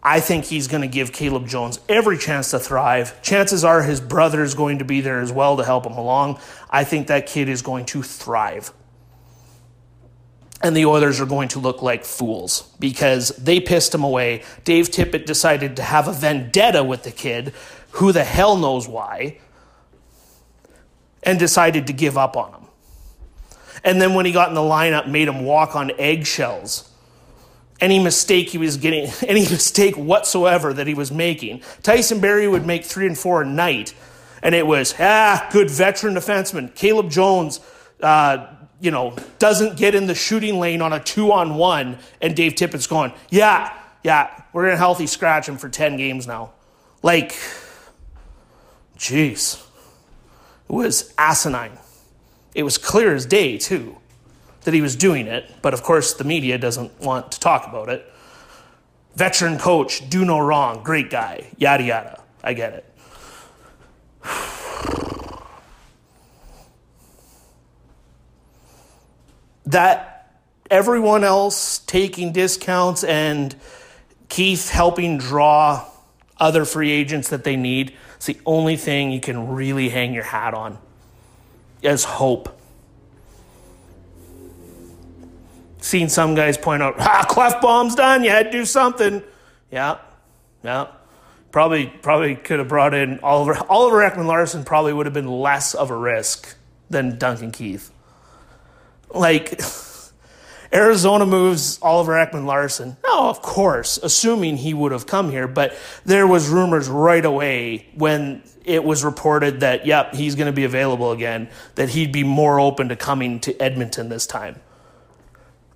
[0.00, 3.20] I think he's going to give Caleb Jones every chance to thrive.
[3.20, 6.38] Chances are his brother is going to be there as well to help him along.
[6.70, 8.72] I think that kid is going to thrive
[10.62, 14.42] and the Oilers are going to look like fools because they pissed him away.
[14.64, 17.52] Dave Tippett decided to have a vendetta with the kid,
[17.92, 19.38] who the hell knows why,
[21.22, 22.62] and decided to give up on him.
[23.84, 26.88] And then when he got in the lineup, made him walk on eggshells.
[27.80, 31.62] Any mistake he was getting, any mistake whatsoever that he was making.
[31.82, 33.94] Tyson Barrie would make three and four a night,
[34.44, 36.72] and it was, ah, good veteran defenseman.
[36.76, 37.58] Caleb Jones,
[38.00, 38.46] uh,
[38.82, 42.56] you know, doesn't get in the shooting lane on a two on one, and Dave
[42.56, 43.72] Tippett's going, yeah,
[44.02, 46.50] yeah, we're going to healthy scratch him for 10 games now.
[47.00, 47.30] Like,
[48.98, 49.64] jeez.
[50.68, 51.78] It was asinine.
[52.56, 53.98] It was clear as day, too,
[54.62, 57.88] that he was doing it, but of course the media doesn't want to talk about
[57.88, 58.04] it.
[59.14, 62.20] Veteran coach, do no wrong, great guy, yada yada.
[62.42, 62.72] I get
[64.24, 64.48] it.
[69.66, 70.12] That
[70.70, 73.54] everyone else taking discounts and
[74.28, 75.84] Keith helping draw
[76.38, 77.94] other free agents that they need.
[78.16, 80.78] It's the only thing you can really hang your hat on
[81.84, 82.58] as hope.
[85.80, 88.24] Seen some guys point out, ah, Klefbom's done.
[88.24, 89.22] You had to do something.
[89.70, 89.98] Yeah,
[90.62, 90.86] yeah.
[91.50, 93.58] Probably, probably could have brought in Oliver.
[93.68, 96.56] Oliver Ekman Larsson probably would have been less of a risk
[96.88, 97.90] than Duncan Keith.
[99.12, 99.60] Like.
[100.74, 102.96] Arizona moves Oliver Ekman Larsson.
[103.04, 107.88] No, of course, assuming he would have come here, but there was rumors right away
[107.94, 112.24] when it was reported that, yep, he's going to be available again, that he'd be
[112.24, 114.60] more open to coming to Edmonton this time.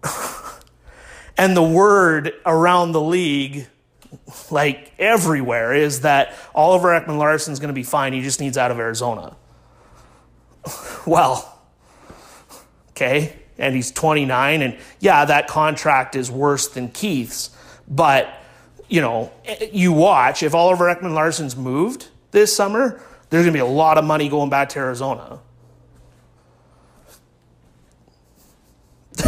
[1.37, 3.67] and the word around the league,
[4.51, 8.13] like everywhere, is that Oliver Ekman Larsson's going to be fine.
[8.13, 9.37] He just needs out of Arizona.
[11.07, 11.56] well,
[12.97, 13.37] okay?
[13.59, 17.51] And he's 29 and yeah that contract is worse than keith's
[17.89, 18.29] but
[18.89, 19.33] you know
[19.73, 23.99] you watch if oliver ekman larsson's moved this summer there's going to be a lot
[23.99, 25.41] of money going back to arizona.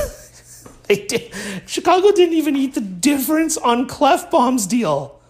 [0.88, 1.34] They did,
[1.66, 5.20] chicago didn't even eat the difference on Klefbom's deal.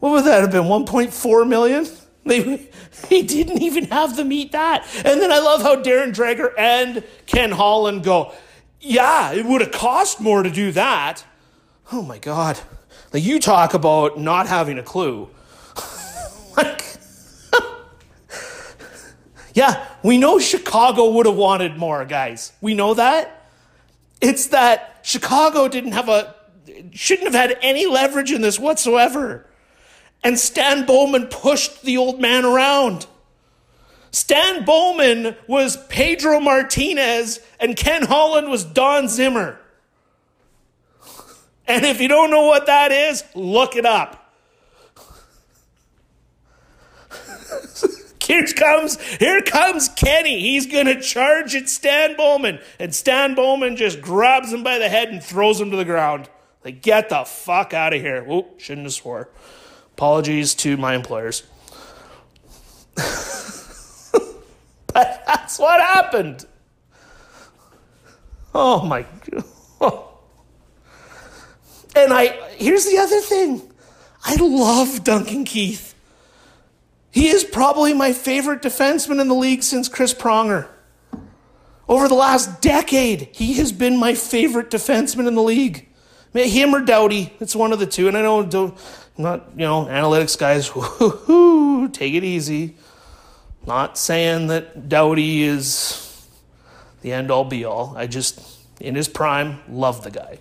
[0.00, 1.86] What would that have been 1.4 million?
[2.24, 2.69] They,
[3.08, 4.86] he didn't even have them eat that.
[5.04, 8.32] And then I love how Darren Dreger and Ken Holland go,
[8.80, 11.24] yeah, it would have cost more to do that.
[11.92, 12.58] Oh my God.
[13.12, 15.28] Like you talk about not having a clue.
[16.56, 16.84] like,
[19.54, 22.52] yeah, we know Chicago would have wanted more, guys.
[22.60, 23.48] We know that.
[24.20, 26.34] It's that Chicago didn't have a,
[26.92, 29.46] shouldn't have had any leverage in this whatsoever.
[30.22, 33.06] And Stan Bowman pushed the old man around.
[34.10, 39.58] Stan Bowman was Pedro Martinez, and Ken Holland was Don Zimmer.
[41.66, 44.34] And if you don't know what that is, look it up.
[48.30, 50.40] here comes here comes Kenny.
[50.40, 55.08] He's gonna charge at Stan Bowman, and Stan Bowman just grabs him by the head
[55.08, 56.28] and throws him to the ground.
[56.64, 58.22] Like, get the fuck out of here.
[58.22, 59.30] Whoop, shouldn't have swore.
[60.00, 61.42] Apologies to my employers.
[62.94, 63.04] but
[65.26, 66.46] that's what happened.
[68.54, 69.44] Oh my god.
[71.94, 73.60] And I here's the other thing.
[74.24, 75.94] I love Duncan Keith.
[77.10, 80.66] He is probably my favorite defenseman in the league since Chris Pronger.
[81.90, 85.88] Over the last decade, he has been my favorite defenseman in the league.
[86.32, 88.08] Him or Doughty, it's one of the two.
[88.08, 88.74] And I know
[89.20, 90.68] not, you know, analytics guys,
[91.92, 92.74] take it easy.
[93.66, 96.28] Not saying that Doughty is
[97.02, 97.94] the end all be all.
[97.96, 98.40] I just,
[98.80, 100.38] in his prime, love the guy.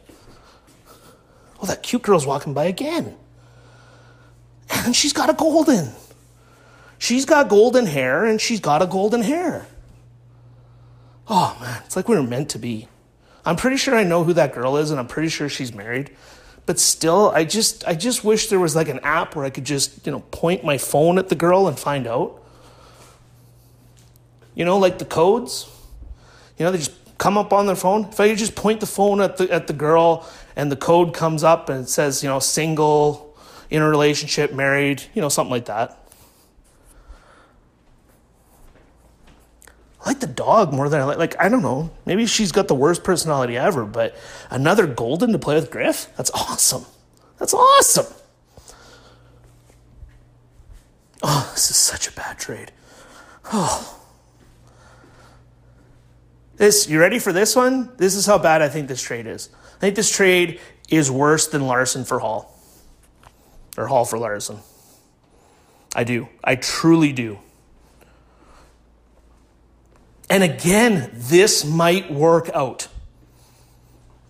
[1.62, 3.16] Oh, that cute girl's walking by again.
[4.72, 5.92] And she's got a golden.
[6.98, 9.68] She's got golden hair and she's got a golden hair.
[11.28, 12.88] Oh man, it's like we were meant to be.
[13.46, 16.12] I'm pretty sure I know who that girl is and I'm pretty sure she's married
[16.70, 19.64] but still i just i just wish there was like an app where i could
[19.64, 22.44] just you know point my phone at the girl and find out.
[24.54, 25.68] You know like the codes?
[26.60, 28.06] You know they just come up on their phone.
[28.12, 31.16] If i could just point the phone at the at the girl and the code
[31.16, 33.36] comes up and it says you know single
[33.72, 35.99] in a relationship married you know something like that
[40.02, 41.18] I like the dog more than I like.
[41.18, 41.92] Like I don't know.
[42.06, 44.16] Maybe she's got the worst personality ever, but
[44.50, 46.08] another golden to play with Griff.
[46.16, 46.86] That's awesome.
[47.38, 48.14] That's awesome.
[51.22, 52.72] Oh, this is such a bad trade.
[53.52, 53.96] Oh.
[56.56, 57.90] This, you ready for this one?
[57.98, 59.50] This is how bad I think this trade is.
[59.78, 62.60] I think this trade is worse than Larsson for Hall.
[63.78, 64.60] Or Hall for Larsson.
[65.96, 66.28] I do.
[66.44, 67.40] I truly do.
[70.30, 72.88] And again, this might work out.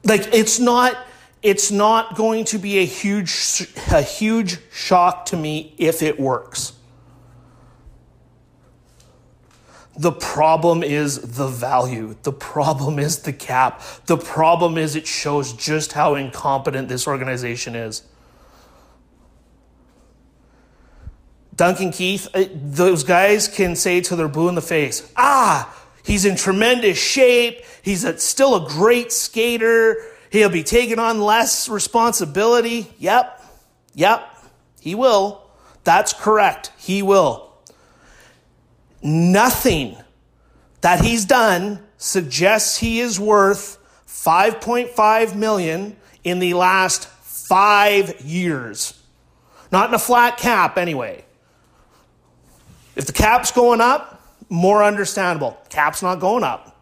[0.03, 0.95] Like it's not
[1.41, 6.73] it's not going to be a huge a huge shock to me if it works.
[9.97, 12.15] The problem is the value.
[12.23, 13.81] The problem is the cap.
[14.05, 18.03] The problem is it shows just how incompetent this organization is.
[21.53, 25.75] Duncan Keith, uh, those guys can say to their blue in the face, ah,
[26.09, 27.63] he's in tremendous shape.
[27.83, 29.97] He's a, still a great skater.
[30.31, 32.91] He'll be taking on less responsibility.
[32.97, 33.45] Yep,
[33.93, 34.27] yep,
[34.81, 35.43] he will.
[35.83, 36.71] That's correct.
[36.77, 37.53] He will.
[39.03, 39.97] Nothing
[40.81, 48.99] that he's done suggests he is worth 5.5 million in the last 5 years.
[49.71, 51.23] Not in a flat cap anyway.
[52.95, 54.18] If the cap's going up,
[54.49, 55.57] more understandable.
[55.69, 56.75] Cap's not going up.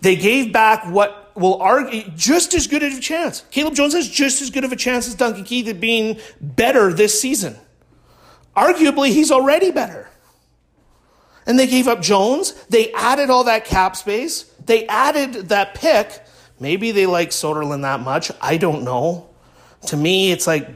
[0.00, 3.44] They gave back what will argue just as good of a chance.
[3.50, 6.92] Caleb Jones has just as good of a chance as Duncan Keith at being better
[6.92, 7.56] this season.
[8.56, 10.08] Arguably, he's already better.
[11.46, 12.52] And they gave up Jones.
[12.66, 14.44] They added all that cap space.
[14.64, 16.22] They added that pick.
[16.58, 18.32] Maybe they like Soderlund that much.
[18.40, 19.28] I don't know.
[19.88, 20.68] To me, it's like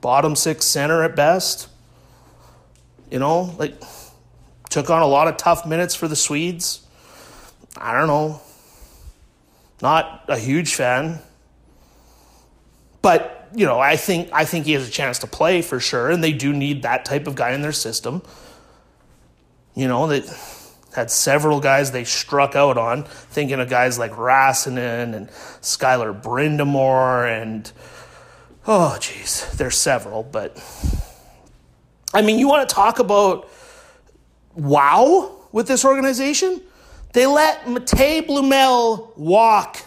[0.00, 1.68] bottom six center at best.
[3.10, 3.80] You know, like
[4.68, 6.86] took on a lot of tough minutes for the Swedes.
[7.76, 8.40] I don't know.
[9.82, 11.20] Not a huge fan.
[13.02, 16.10] But, you know, I think I think he has a chance to play for sure,
[16.10, 18.22] and they do need that type of guy in their system.
[19.74, 20.22] You know, they
[20.94, 25.28] had several guys they struck out on, thinking of guys like Räsänen and
[25.62, 27.72] Skyler Brind'Amour and
[28.66, 30.54] Oh, jeez, there's several, but
[32.12, 33.48] I mean, you want to talk about
[34.54, 36.60] wow with this organization?
[37.12, 39.78] They let Matej Blumel walk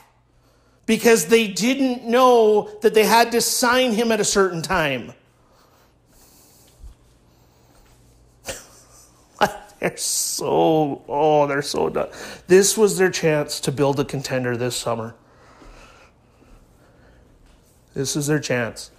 [0.85, 5.13] because they didn't know that they had to sign him at a certain time.
[9.79, 12.09] they're so, oh, they're so done.
[12.47, 15.15] This was their chance to build a contender this summer.
[17.93, 18.91] This is their chance.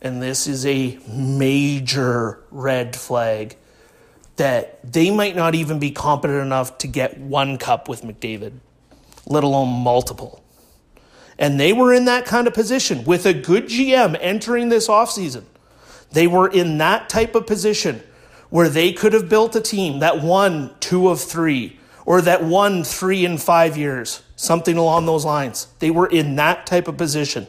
[0.00, 3.56] And this is a major red flag
[4.36, 8.52] that they might not even be competent enough to get one cup with McDavid,
[9.26, 10.42] let alone multiple.
[11.38, 15.44] And they were in that kind of position with a good GM entering this offseason.
[16.12, 18.02] They were in that type of position
[18.50, 22.84] where they could have built a team that won two of three or that won
[22.84, 25.68] three in five years, something along those lines.
[25.78, 27.46] They were in that type of position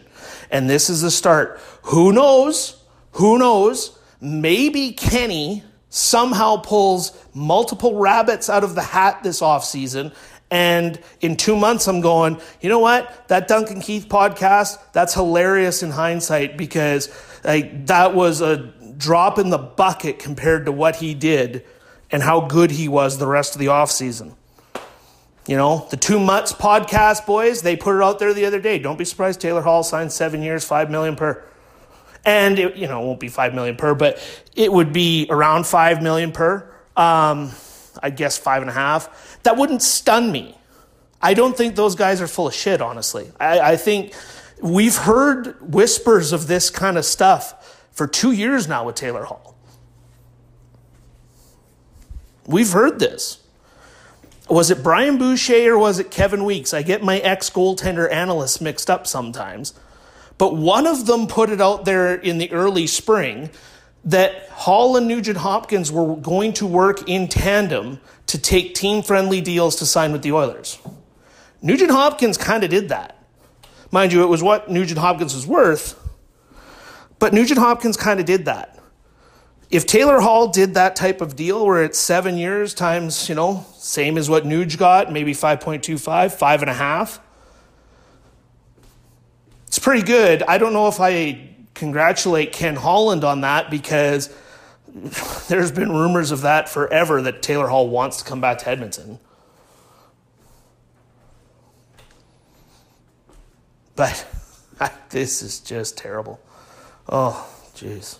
[0.50, 1.60] and this is the start.
[1.84, 2.82] Who knows?
[3.14, 3.98] Who knows?
[4.22, 10.14] Maybe Kenny somehow pulls multiple rabbits out of the hat this offseason.
[10.52, 13.28] And in two months, I'm going, you know what?
[13.30, 17.10] That Duncan Keith podcast, that's hilarious in hindsight because
[17.44, 18.58] like, that was a
[18.98, 21.66] drop in the bucket compared to what he did
[22.12, 24.36] and how good he was the rest of the offseason.
[25.48, 28.80] You know, the Two Mutts podcast boys, they put it out there the other day.
[28.80, 31.44] Don't be surprised Taylor Hall signed seven years, five million per.
[32.26, 34.18] And it, you know, it won't be five million per, but
[34.56, 36.68] it would be around five million per.
[36.98, 37.52] Um,
[38.02, 39.40] I guess five and a half.
[39.44, 40.58] That wouldn't stun me.
[41.22, 43.32] I don't think those guys are full of shit, honestly.
[43.40, 44.16] I, I think
[44.62, 49.56] we've heard whispers of this kind of stuff for two years now with Taylor Hall.
[52.48, 53.45] We've heard this
[54.50, 56.74] was it Brian Boucher or was it Kevin Weeks?
[56.74, 59.74] I get my ex goaltender analysts mixed up sometimes.
[60.38, 63.50] But one of them put it out there in the early spring
[64.04, 69.42] that Hall and Nugent Hopkins were going to work in tandem to take team friendly
[69.42, 70.78] deals to sign with the Oilers.
[71.62, 73.18] Nugent Hopkins kind of did that.
[73.92, 76.00] Mind you, it was what Nugent Hopkins was worth,
[77.18, 78.75] but Nugent Hopkins kind of did that
[79.76, 83.66] if Taylor Hall did that type of deal where it's seven years times, you know,
[83.78, 87.20] same as what Nuge got, maybe 5.25, five and a half,
[89.68, 90.44] it's pretty good.
[90.44, 94.34] I don't know if I congratulate Ken Holland on that because
[95.50, 99.20] there's been rumors of that forever that Taylor Hall wants to come back to Edmonton.
[103.98, 104.26] But
[105.10, 106.40] this is just terrible.
[107.10, 107.46] Oh,
[107.76, 108.20] jeez.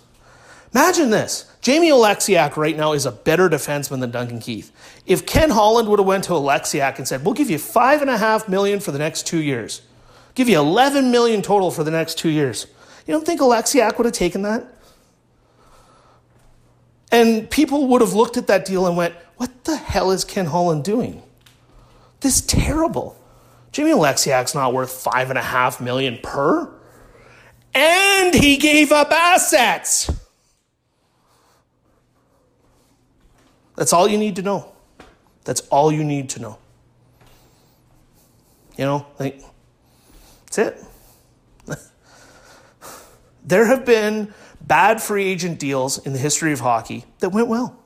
[0.76, 1.50] Imagine this.
[1.62, 4.70] Jamie Oleksiak right now is a better defenseman than Duncan Keith.
[5.06, 8.10] If Ken Holland would have went to Oleksiak and said, "We'll give you five and
[8.10, 9.80] a half million for the next two years,
[10.34, 12.66] give you eleven million total for the next two years,"
[13.06, 14.66] you don't think Oleksiak would have taken that?
[17.10, 20.44] And people would have looked at that deal and went, what the hell is Ken
[20.44, 21.22] Holland doing?
[22.20, 23.16] This is terrible.
[23.72, 26.68] Jamie Oleksiak's not worth five and a half million per.
[27.74, 30.10] And he gave up assets.
[33.76, 34.72] That's all you need to know.
[35.44, 36.58] That's all you need to know.
[38.76, 39.40] You know, like,
[40.46, 40.84] that's it.
[43.44, 47.78] there have been bad free agent deals in the history of hockey that went well.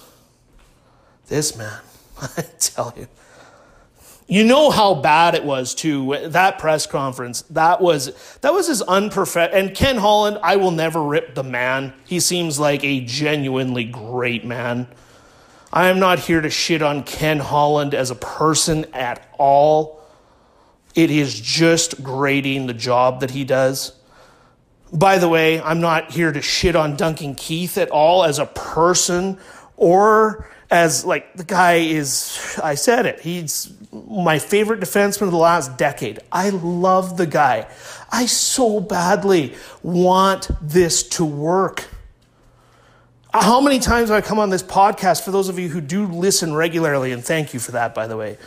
[1.29, 1.81] this man,
[2.37, 3.09] I tell you.
[4.27, 6.17] You know how bad it was too.
[6.29, 9.53] That press conference, that was that was as unperfect.
[9.53, 11.93] And Ken Holland, I will never rip the man.
[12.05, 14.89] He seems like a genuinely great man.
[15.73, 20.03] I am not here to shit on Ken Holland as a person at all.
[20.95, 23.93] It is just grading the job that he does.
[24.93, 28.47] By the way, I'm not here to shit on Duncan Keith at all as a
[28.47, 29.39] person
[29.77, 33.21] or as like the guy is I said it.
[33.21, 36.19] He's my favorite defenseman of the last decade.
[36.33, 37.69] I love the guy.
[38.11, 41.85] I so badly want this to work.
[43.33, 46.07] How many times have I come on this podcast for those of you who do
[46.07, 48.39] listen regularly, and thank you for that, by the way.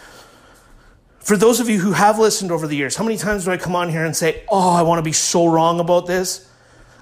[1.20, 3.58] For those of you who have listened over the years, how many times do I
[3.58, 6.50] come on here and say, Oh, I want to be so wrong about this?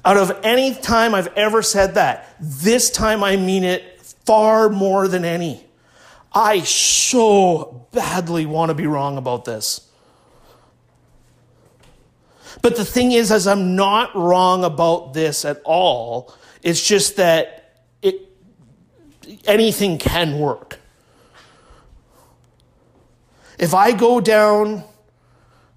[0.04, 3.95] Out of any time I've ever said that, this time I mean it
[4.26, 5.64] far more than any.
[6.34, 9.90] I so badly want to be wrong about this.
[12.62, 17.84] But the thing is, as I'm not wrong about this at all, it's just that
[18.02, 18.28] it,
[19.46, 20.80] anything can work.
[23.58, 24.84] If I go down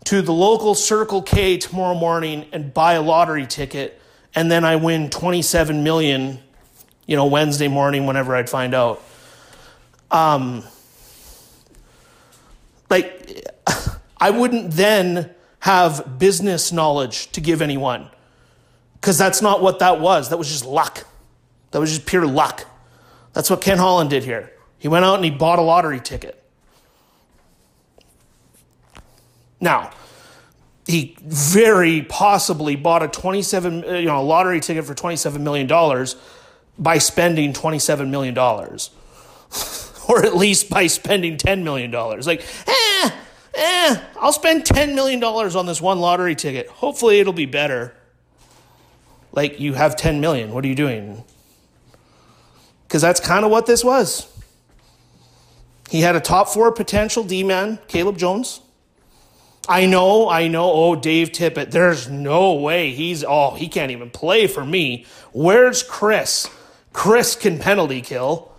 [0.04, 4.00] to the local Circle K tomorrow morning and buy a lottery ticket,
[4.34, 6.40] and then I win 27 million
[7.08, 9.02] you know, Wednesday morning whenever I'd find out.
[10.10, 10.62] Um,
[12.88, 13.44] like,
[14.18, 18.08] I wouldn't then have business knowledge to give anyone
[19.00, 20.28] because that's not what that was.
[20.28, 21.06] That was just luck.
[21.70, 22.66] That was just pure luck.
[23.32, 24.52] That's what Ken Holland did here.
[24.78, 26.42] He went out and he bought a lottery ticket.
[29.60, 29.92] Now,
[30.86, 36.16] he very possibly bought a 27 you know a lottery ticket for 27 million dollars
[36.78, 38.36] by spending $27 million.
[40.08, 41.90] or at least by spending $10 million.
[41.90, 43.10] Like, eh,
[43.54, 46.68] eh, I'll spend $10 million on this one lottery ticket.
[46.68, 47.94] Hopefully it'll be better.
[49.32, 50.52] Like, you have 10 million.
[50.52, 51.22] What are you doing?
[52.86, 54.26] Because that's kind of what this was.
[55.90, 58.60] He had a top four potential D man, Caleb Jones.
[59.68, 60.72] I know, I know.
[60.72, 65.04] Oh, Dave Tippett, there's no way he's, oh, he can't even play for me.
[65.32, 66.48] Where's Kris?
[66.98, 68.50] Kris can penalty kill.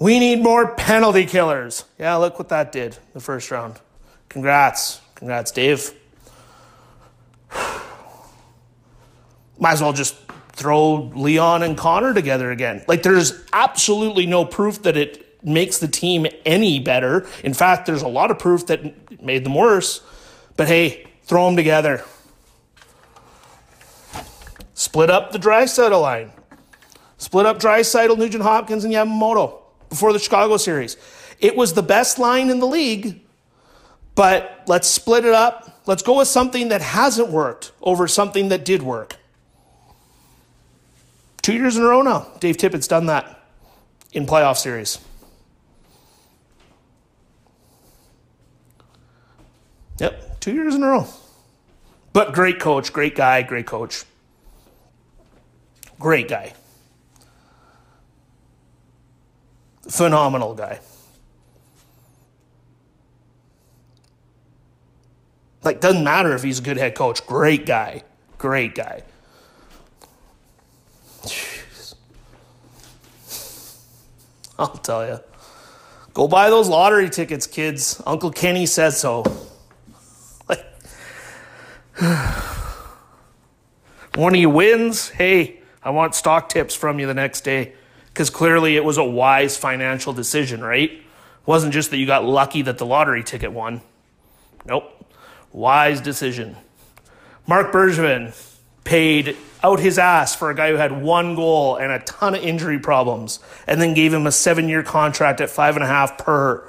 [0.00, 1.84] We need more penalty killers.
[2.00, 3.76] Yeah, look what that did the first round.
[4.28, 5.00] Congrats.
[5.14, 5.92] Congrats, Dave.
[9.60, 10.16] Might as well just
[10.48, 12.84] throw Leon and Connor together again.
[12.88, 17.24] Like, there's absolutely no proof that it makes the team any better.
[17.44, 20.00] In fact, there's a lot of proof that it made them worse.
[20.56, 22.04] But hey, throw them together.
[24.74, 26.32] Split up the Draisaitl line.
[27.18, 30.96] Split up Draisaitl, Nugent Hopkins, and Yamamoto before the Chicago series.
[31.40, 33.20] It was the best line in the league,
[34.14, 35.80] but let's split it up.
[35.86, 39.16] Let's go with something that hasn't worked over something that did work.
[41.42, 43.44] Two years in a row now, Dave Tippett's done that
[44.12, 44.98] in playoff series.
[49.98, 51.08] Yep, Two years in a row.
[52.12, 54.04] But great coach, great guy, great coach.
[55.98, 56.54] Great guy.
[59.88, 60.80] Phenomenal guy.
[65.62, 67.26] Like, doesn't matter if he's a good head coach.
[67.26, 68.04] Great guy.
[68.38, 69.02] Great guy.
[71.22, 71.94] Jeez.
[74.58, 75.18] I'll tell you.
[76.14, 78.00] Go buy those lottery tickets, kids.
[78.06, 79.24] Uncle Kenny says so.
[80.48, 80.64] Like,
[84.14, 87.74] one of you wins, hey, I want stock tips from you the next day.
[88.16, 90.90] Because clearly it was a wise financial decision, right?
[90.90, 91.02] It
[91.44, 93.82] wasn't just that you got lucky that the lottery ticket won.
[94.64, 94.90] Nope.
[95.52, 96.56] Wise decision.
[97.46, 98.34] Marc Bergevin
[98.84, 102.42] paid out his ass for a guy who had one goal and a ton of
[102.42, 106.16] injury problems, and then gave him a seven year contract at five and a half
[106.16, 106.66] per.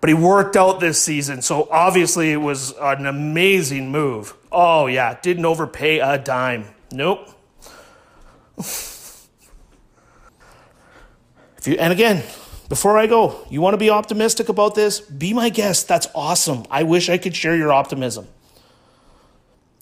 [0.00, 4.32] But he worked out this season, so obviously it was an amazing move.
[4.50, 6.68] Oh, yeah, didn't overpay a dime.
[6.90, 7.28] Nope.
[11.60, 12.22] if you, and again,
[12.68, 15.00] before I go, you want to be optimistic about this?
[15.00, 15.88] Be my guest.
[15.88, 16.64] That's awesome.
[16.70, 18.26] I wish I could share your optimism.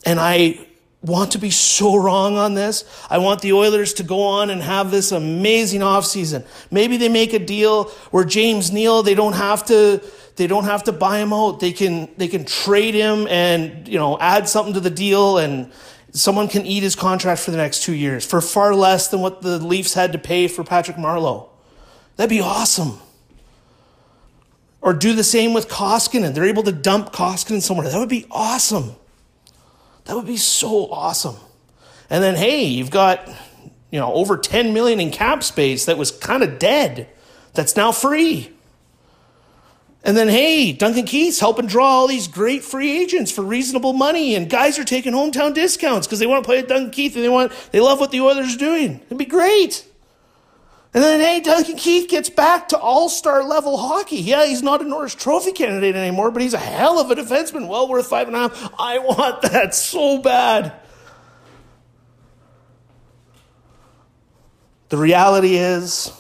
[0.05, 0.67] And I
[1.03, 2.85] want to be so wrong on this.
[3.09, 6.45] I want the Oilers to go on and have this amazing offseason.
[6.71, 10.03] Maybe they make a deal where James Neal, they don't have to
[10.37, 11.61] they don't have to buy him out.
[11.61, 15.71] They can they can trade him and, you know, add something to the deal and
[16.13, 19.43] someone can eat his contract for the next 2 years for far less than what
[19.43, 21.49] the Leafs had to pay for Patrick Marleau.
[22.19, 22.99] That'd be awesome.
[24.81, 26.35] Or do the same with Koskinen.
[26.35, 27.89] They're able to dump Koskinen somewhere.
[27.89, 28.97] That would be awesome.
[30.05, 31.37] That would be so awesome.
[32.11, 33.29] And then, hey, you've got,
[33.93, 37.09] you know, over 10 million in cap space that was kind of dead.
[37.55, 38.51] That's now free.
[40.03, 44.35] And then, hey, Duncan Keith's helping draw all these great free agents for reasonable money,
[44.35, 47.25] and guys are taking hometown discounts because they want to play at Duncan Keith and
[47.25, 49.01] they want they love what the Oilers are doing.
[49.07, 49.88] It'd be great.
[50.95, 54.17] And then, hey, Duncan Keith gets back to all star level hockey.
[54.17, 57.69] Yeah, he's not a Norris Trophy candidate anymore, but he's a hell of a defenseman,
[57.69, 58.73] well worth five and a half.
[58.79, 60.73] I want that so bad.
[64.89, 66.11] The reality is,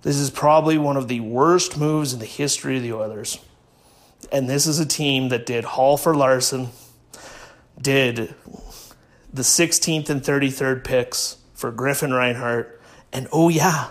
[0.00, 3.38] this is probably one of the worst moves in the history of the Oilers.
[4.32, 6.70] And this is a team that did Hall for Larsson,
[7.80, 8.34] did
[9.32, 12.77] the 16th and 33rd picks for Griffin Reinhart
[13.12, 13.90] and oh, yeah,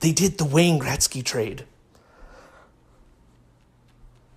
[0.00, 1.64] they did the Wayne Gretzky trade.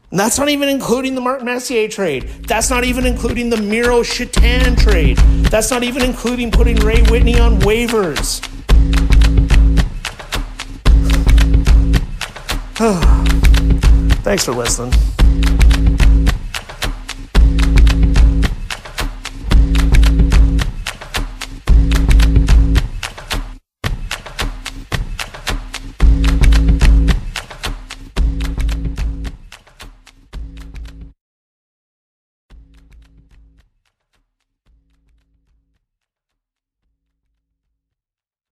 [0.10, 2.24] And that's not even including the Mark Messier trade.
[2.48, 5.18] That's not even including the Miro Shatan trade.
[5.50, 8.40] That's not even including putting Ray Whitney on waivers.
[14.24, 15.17] Thanks for listening.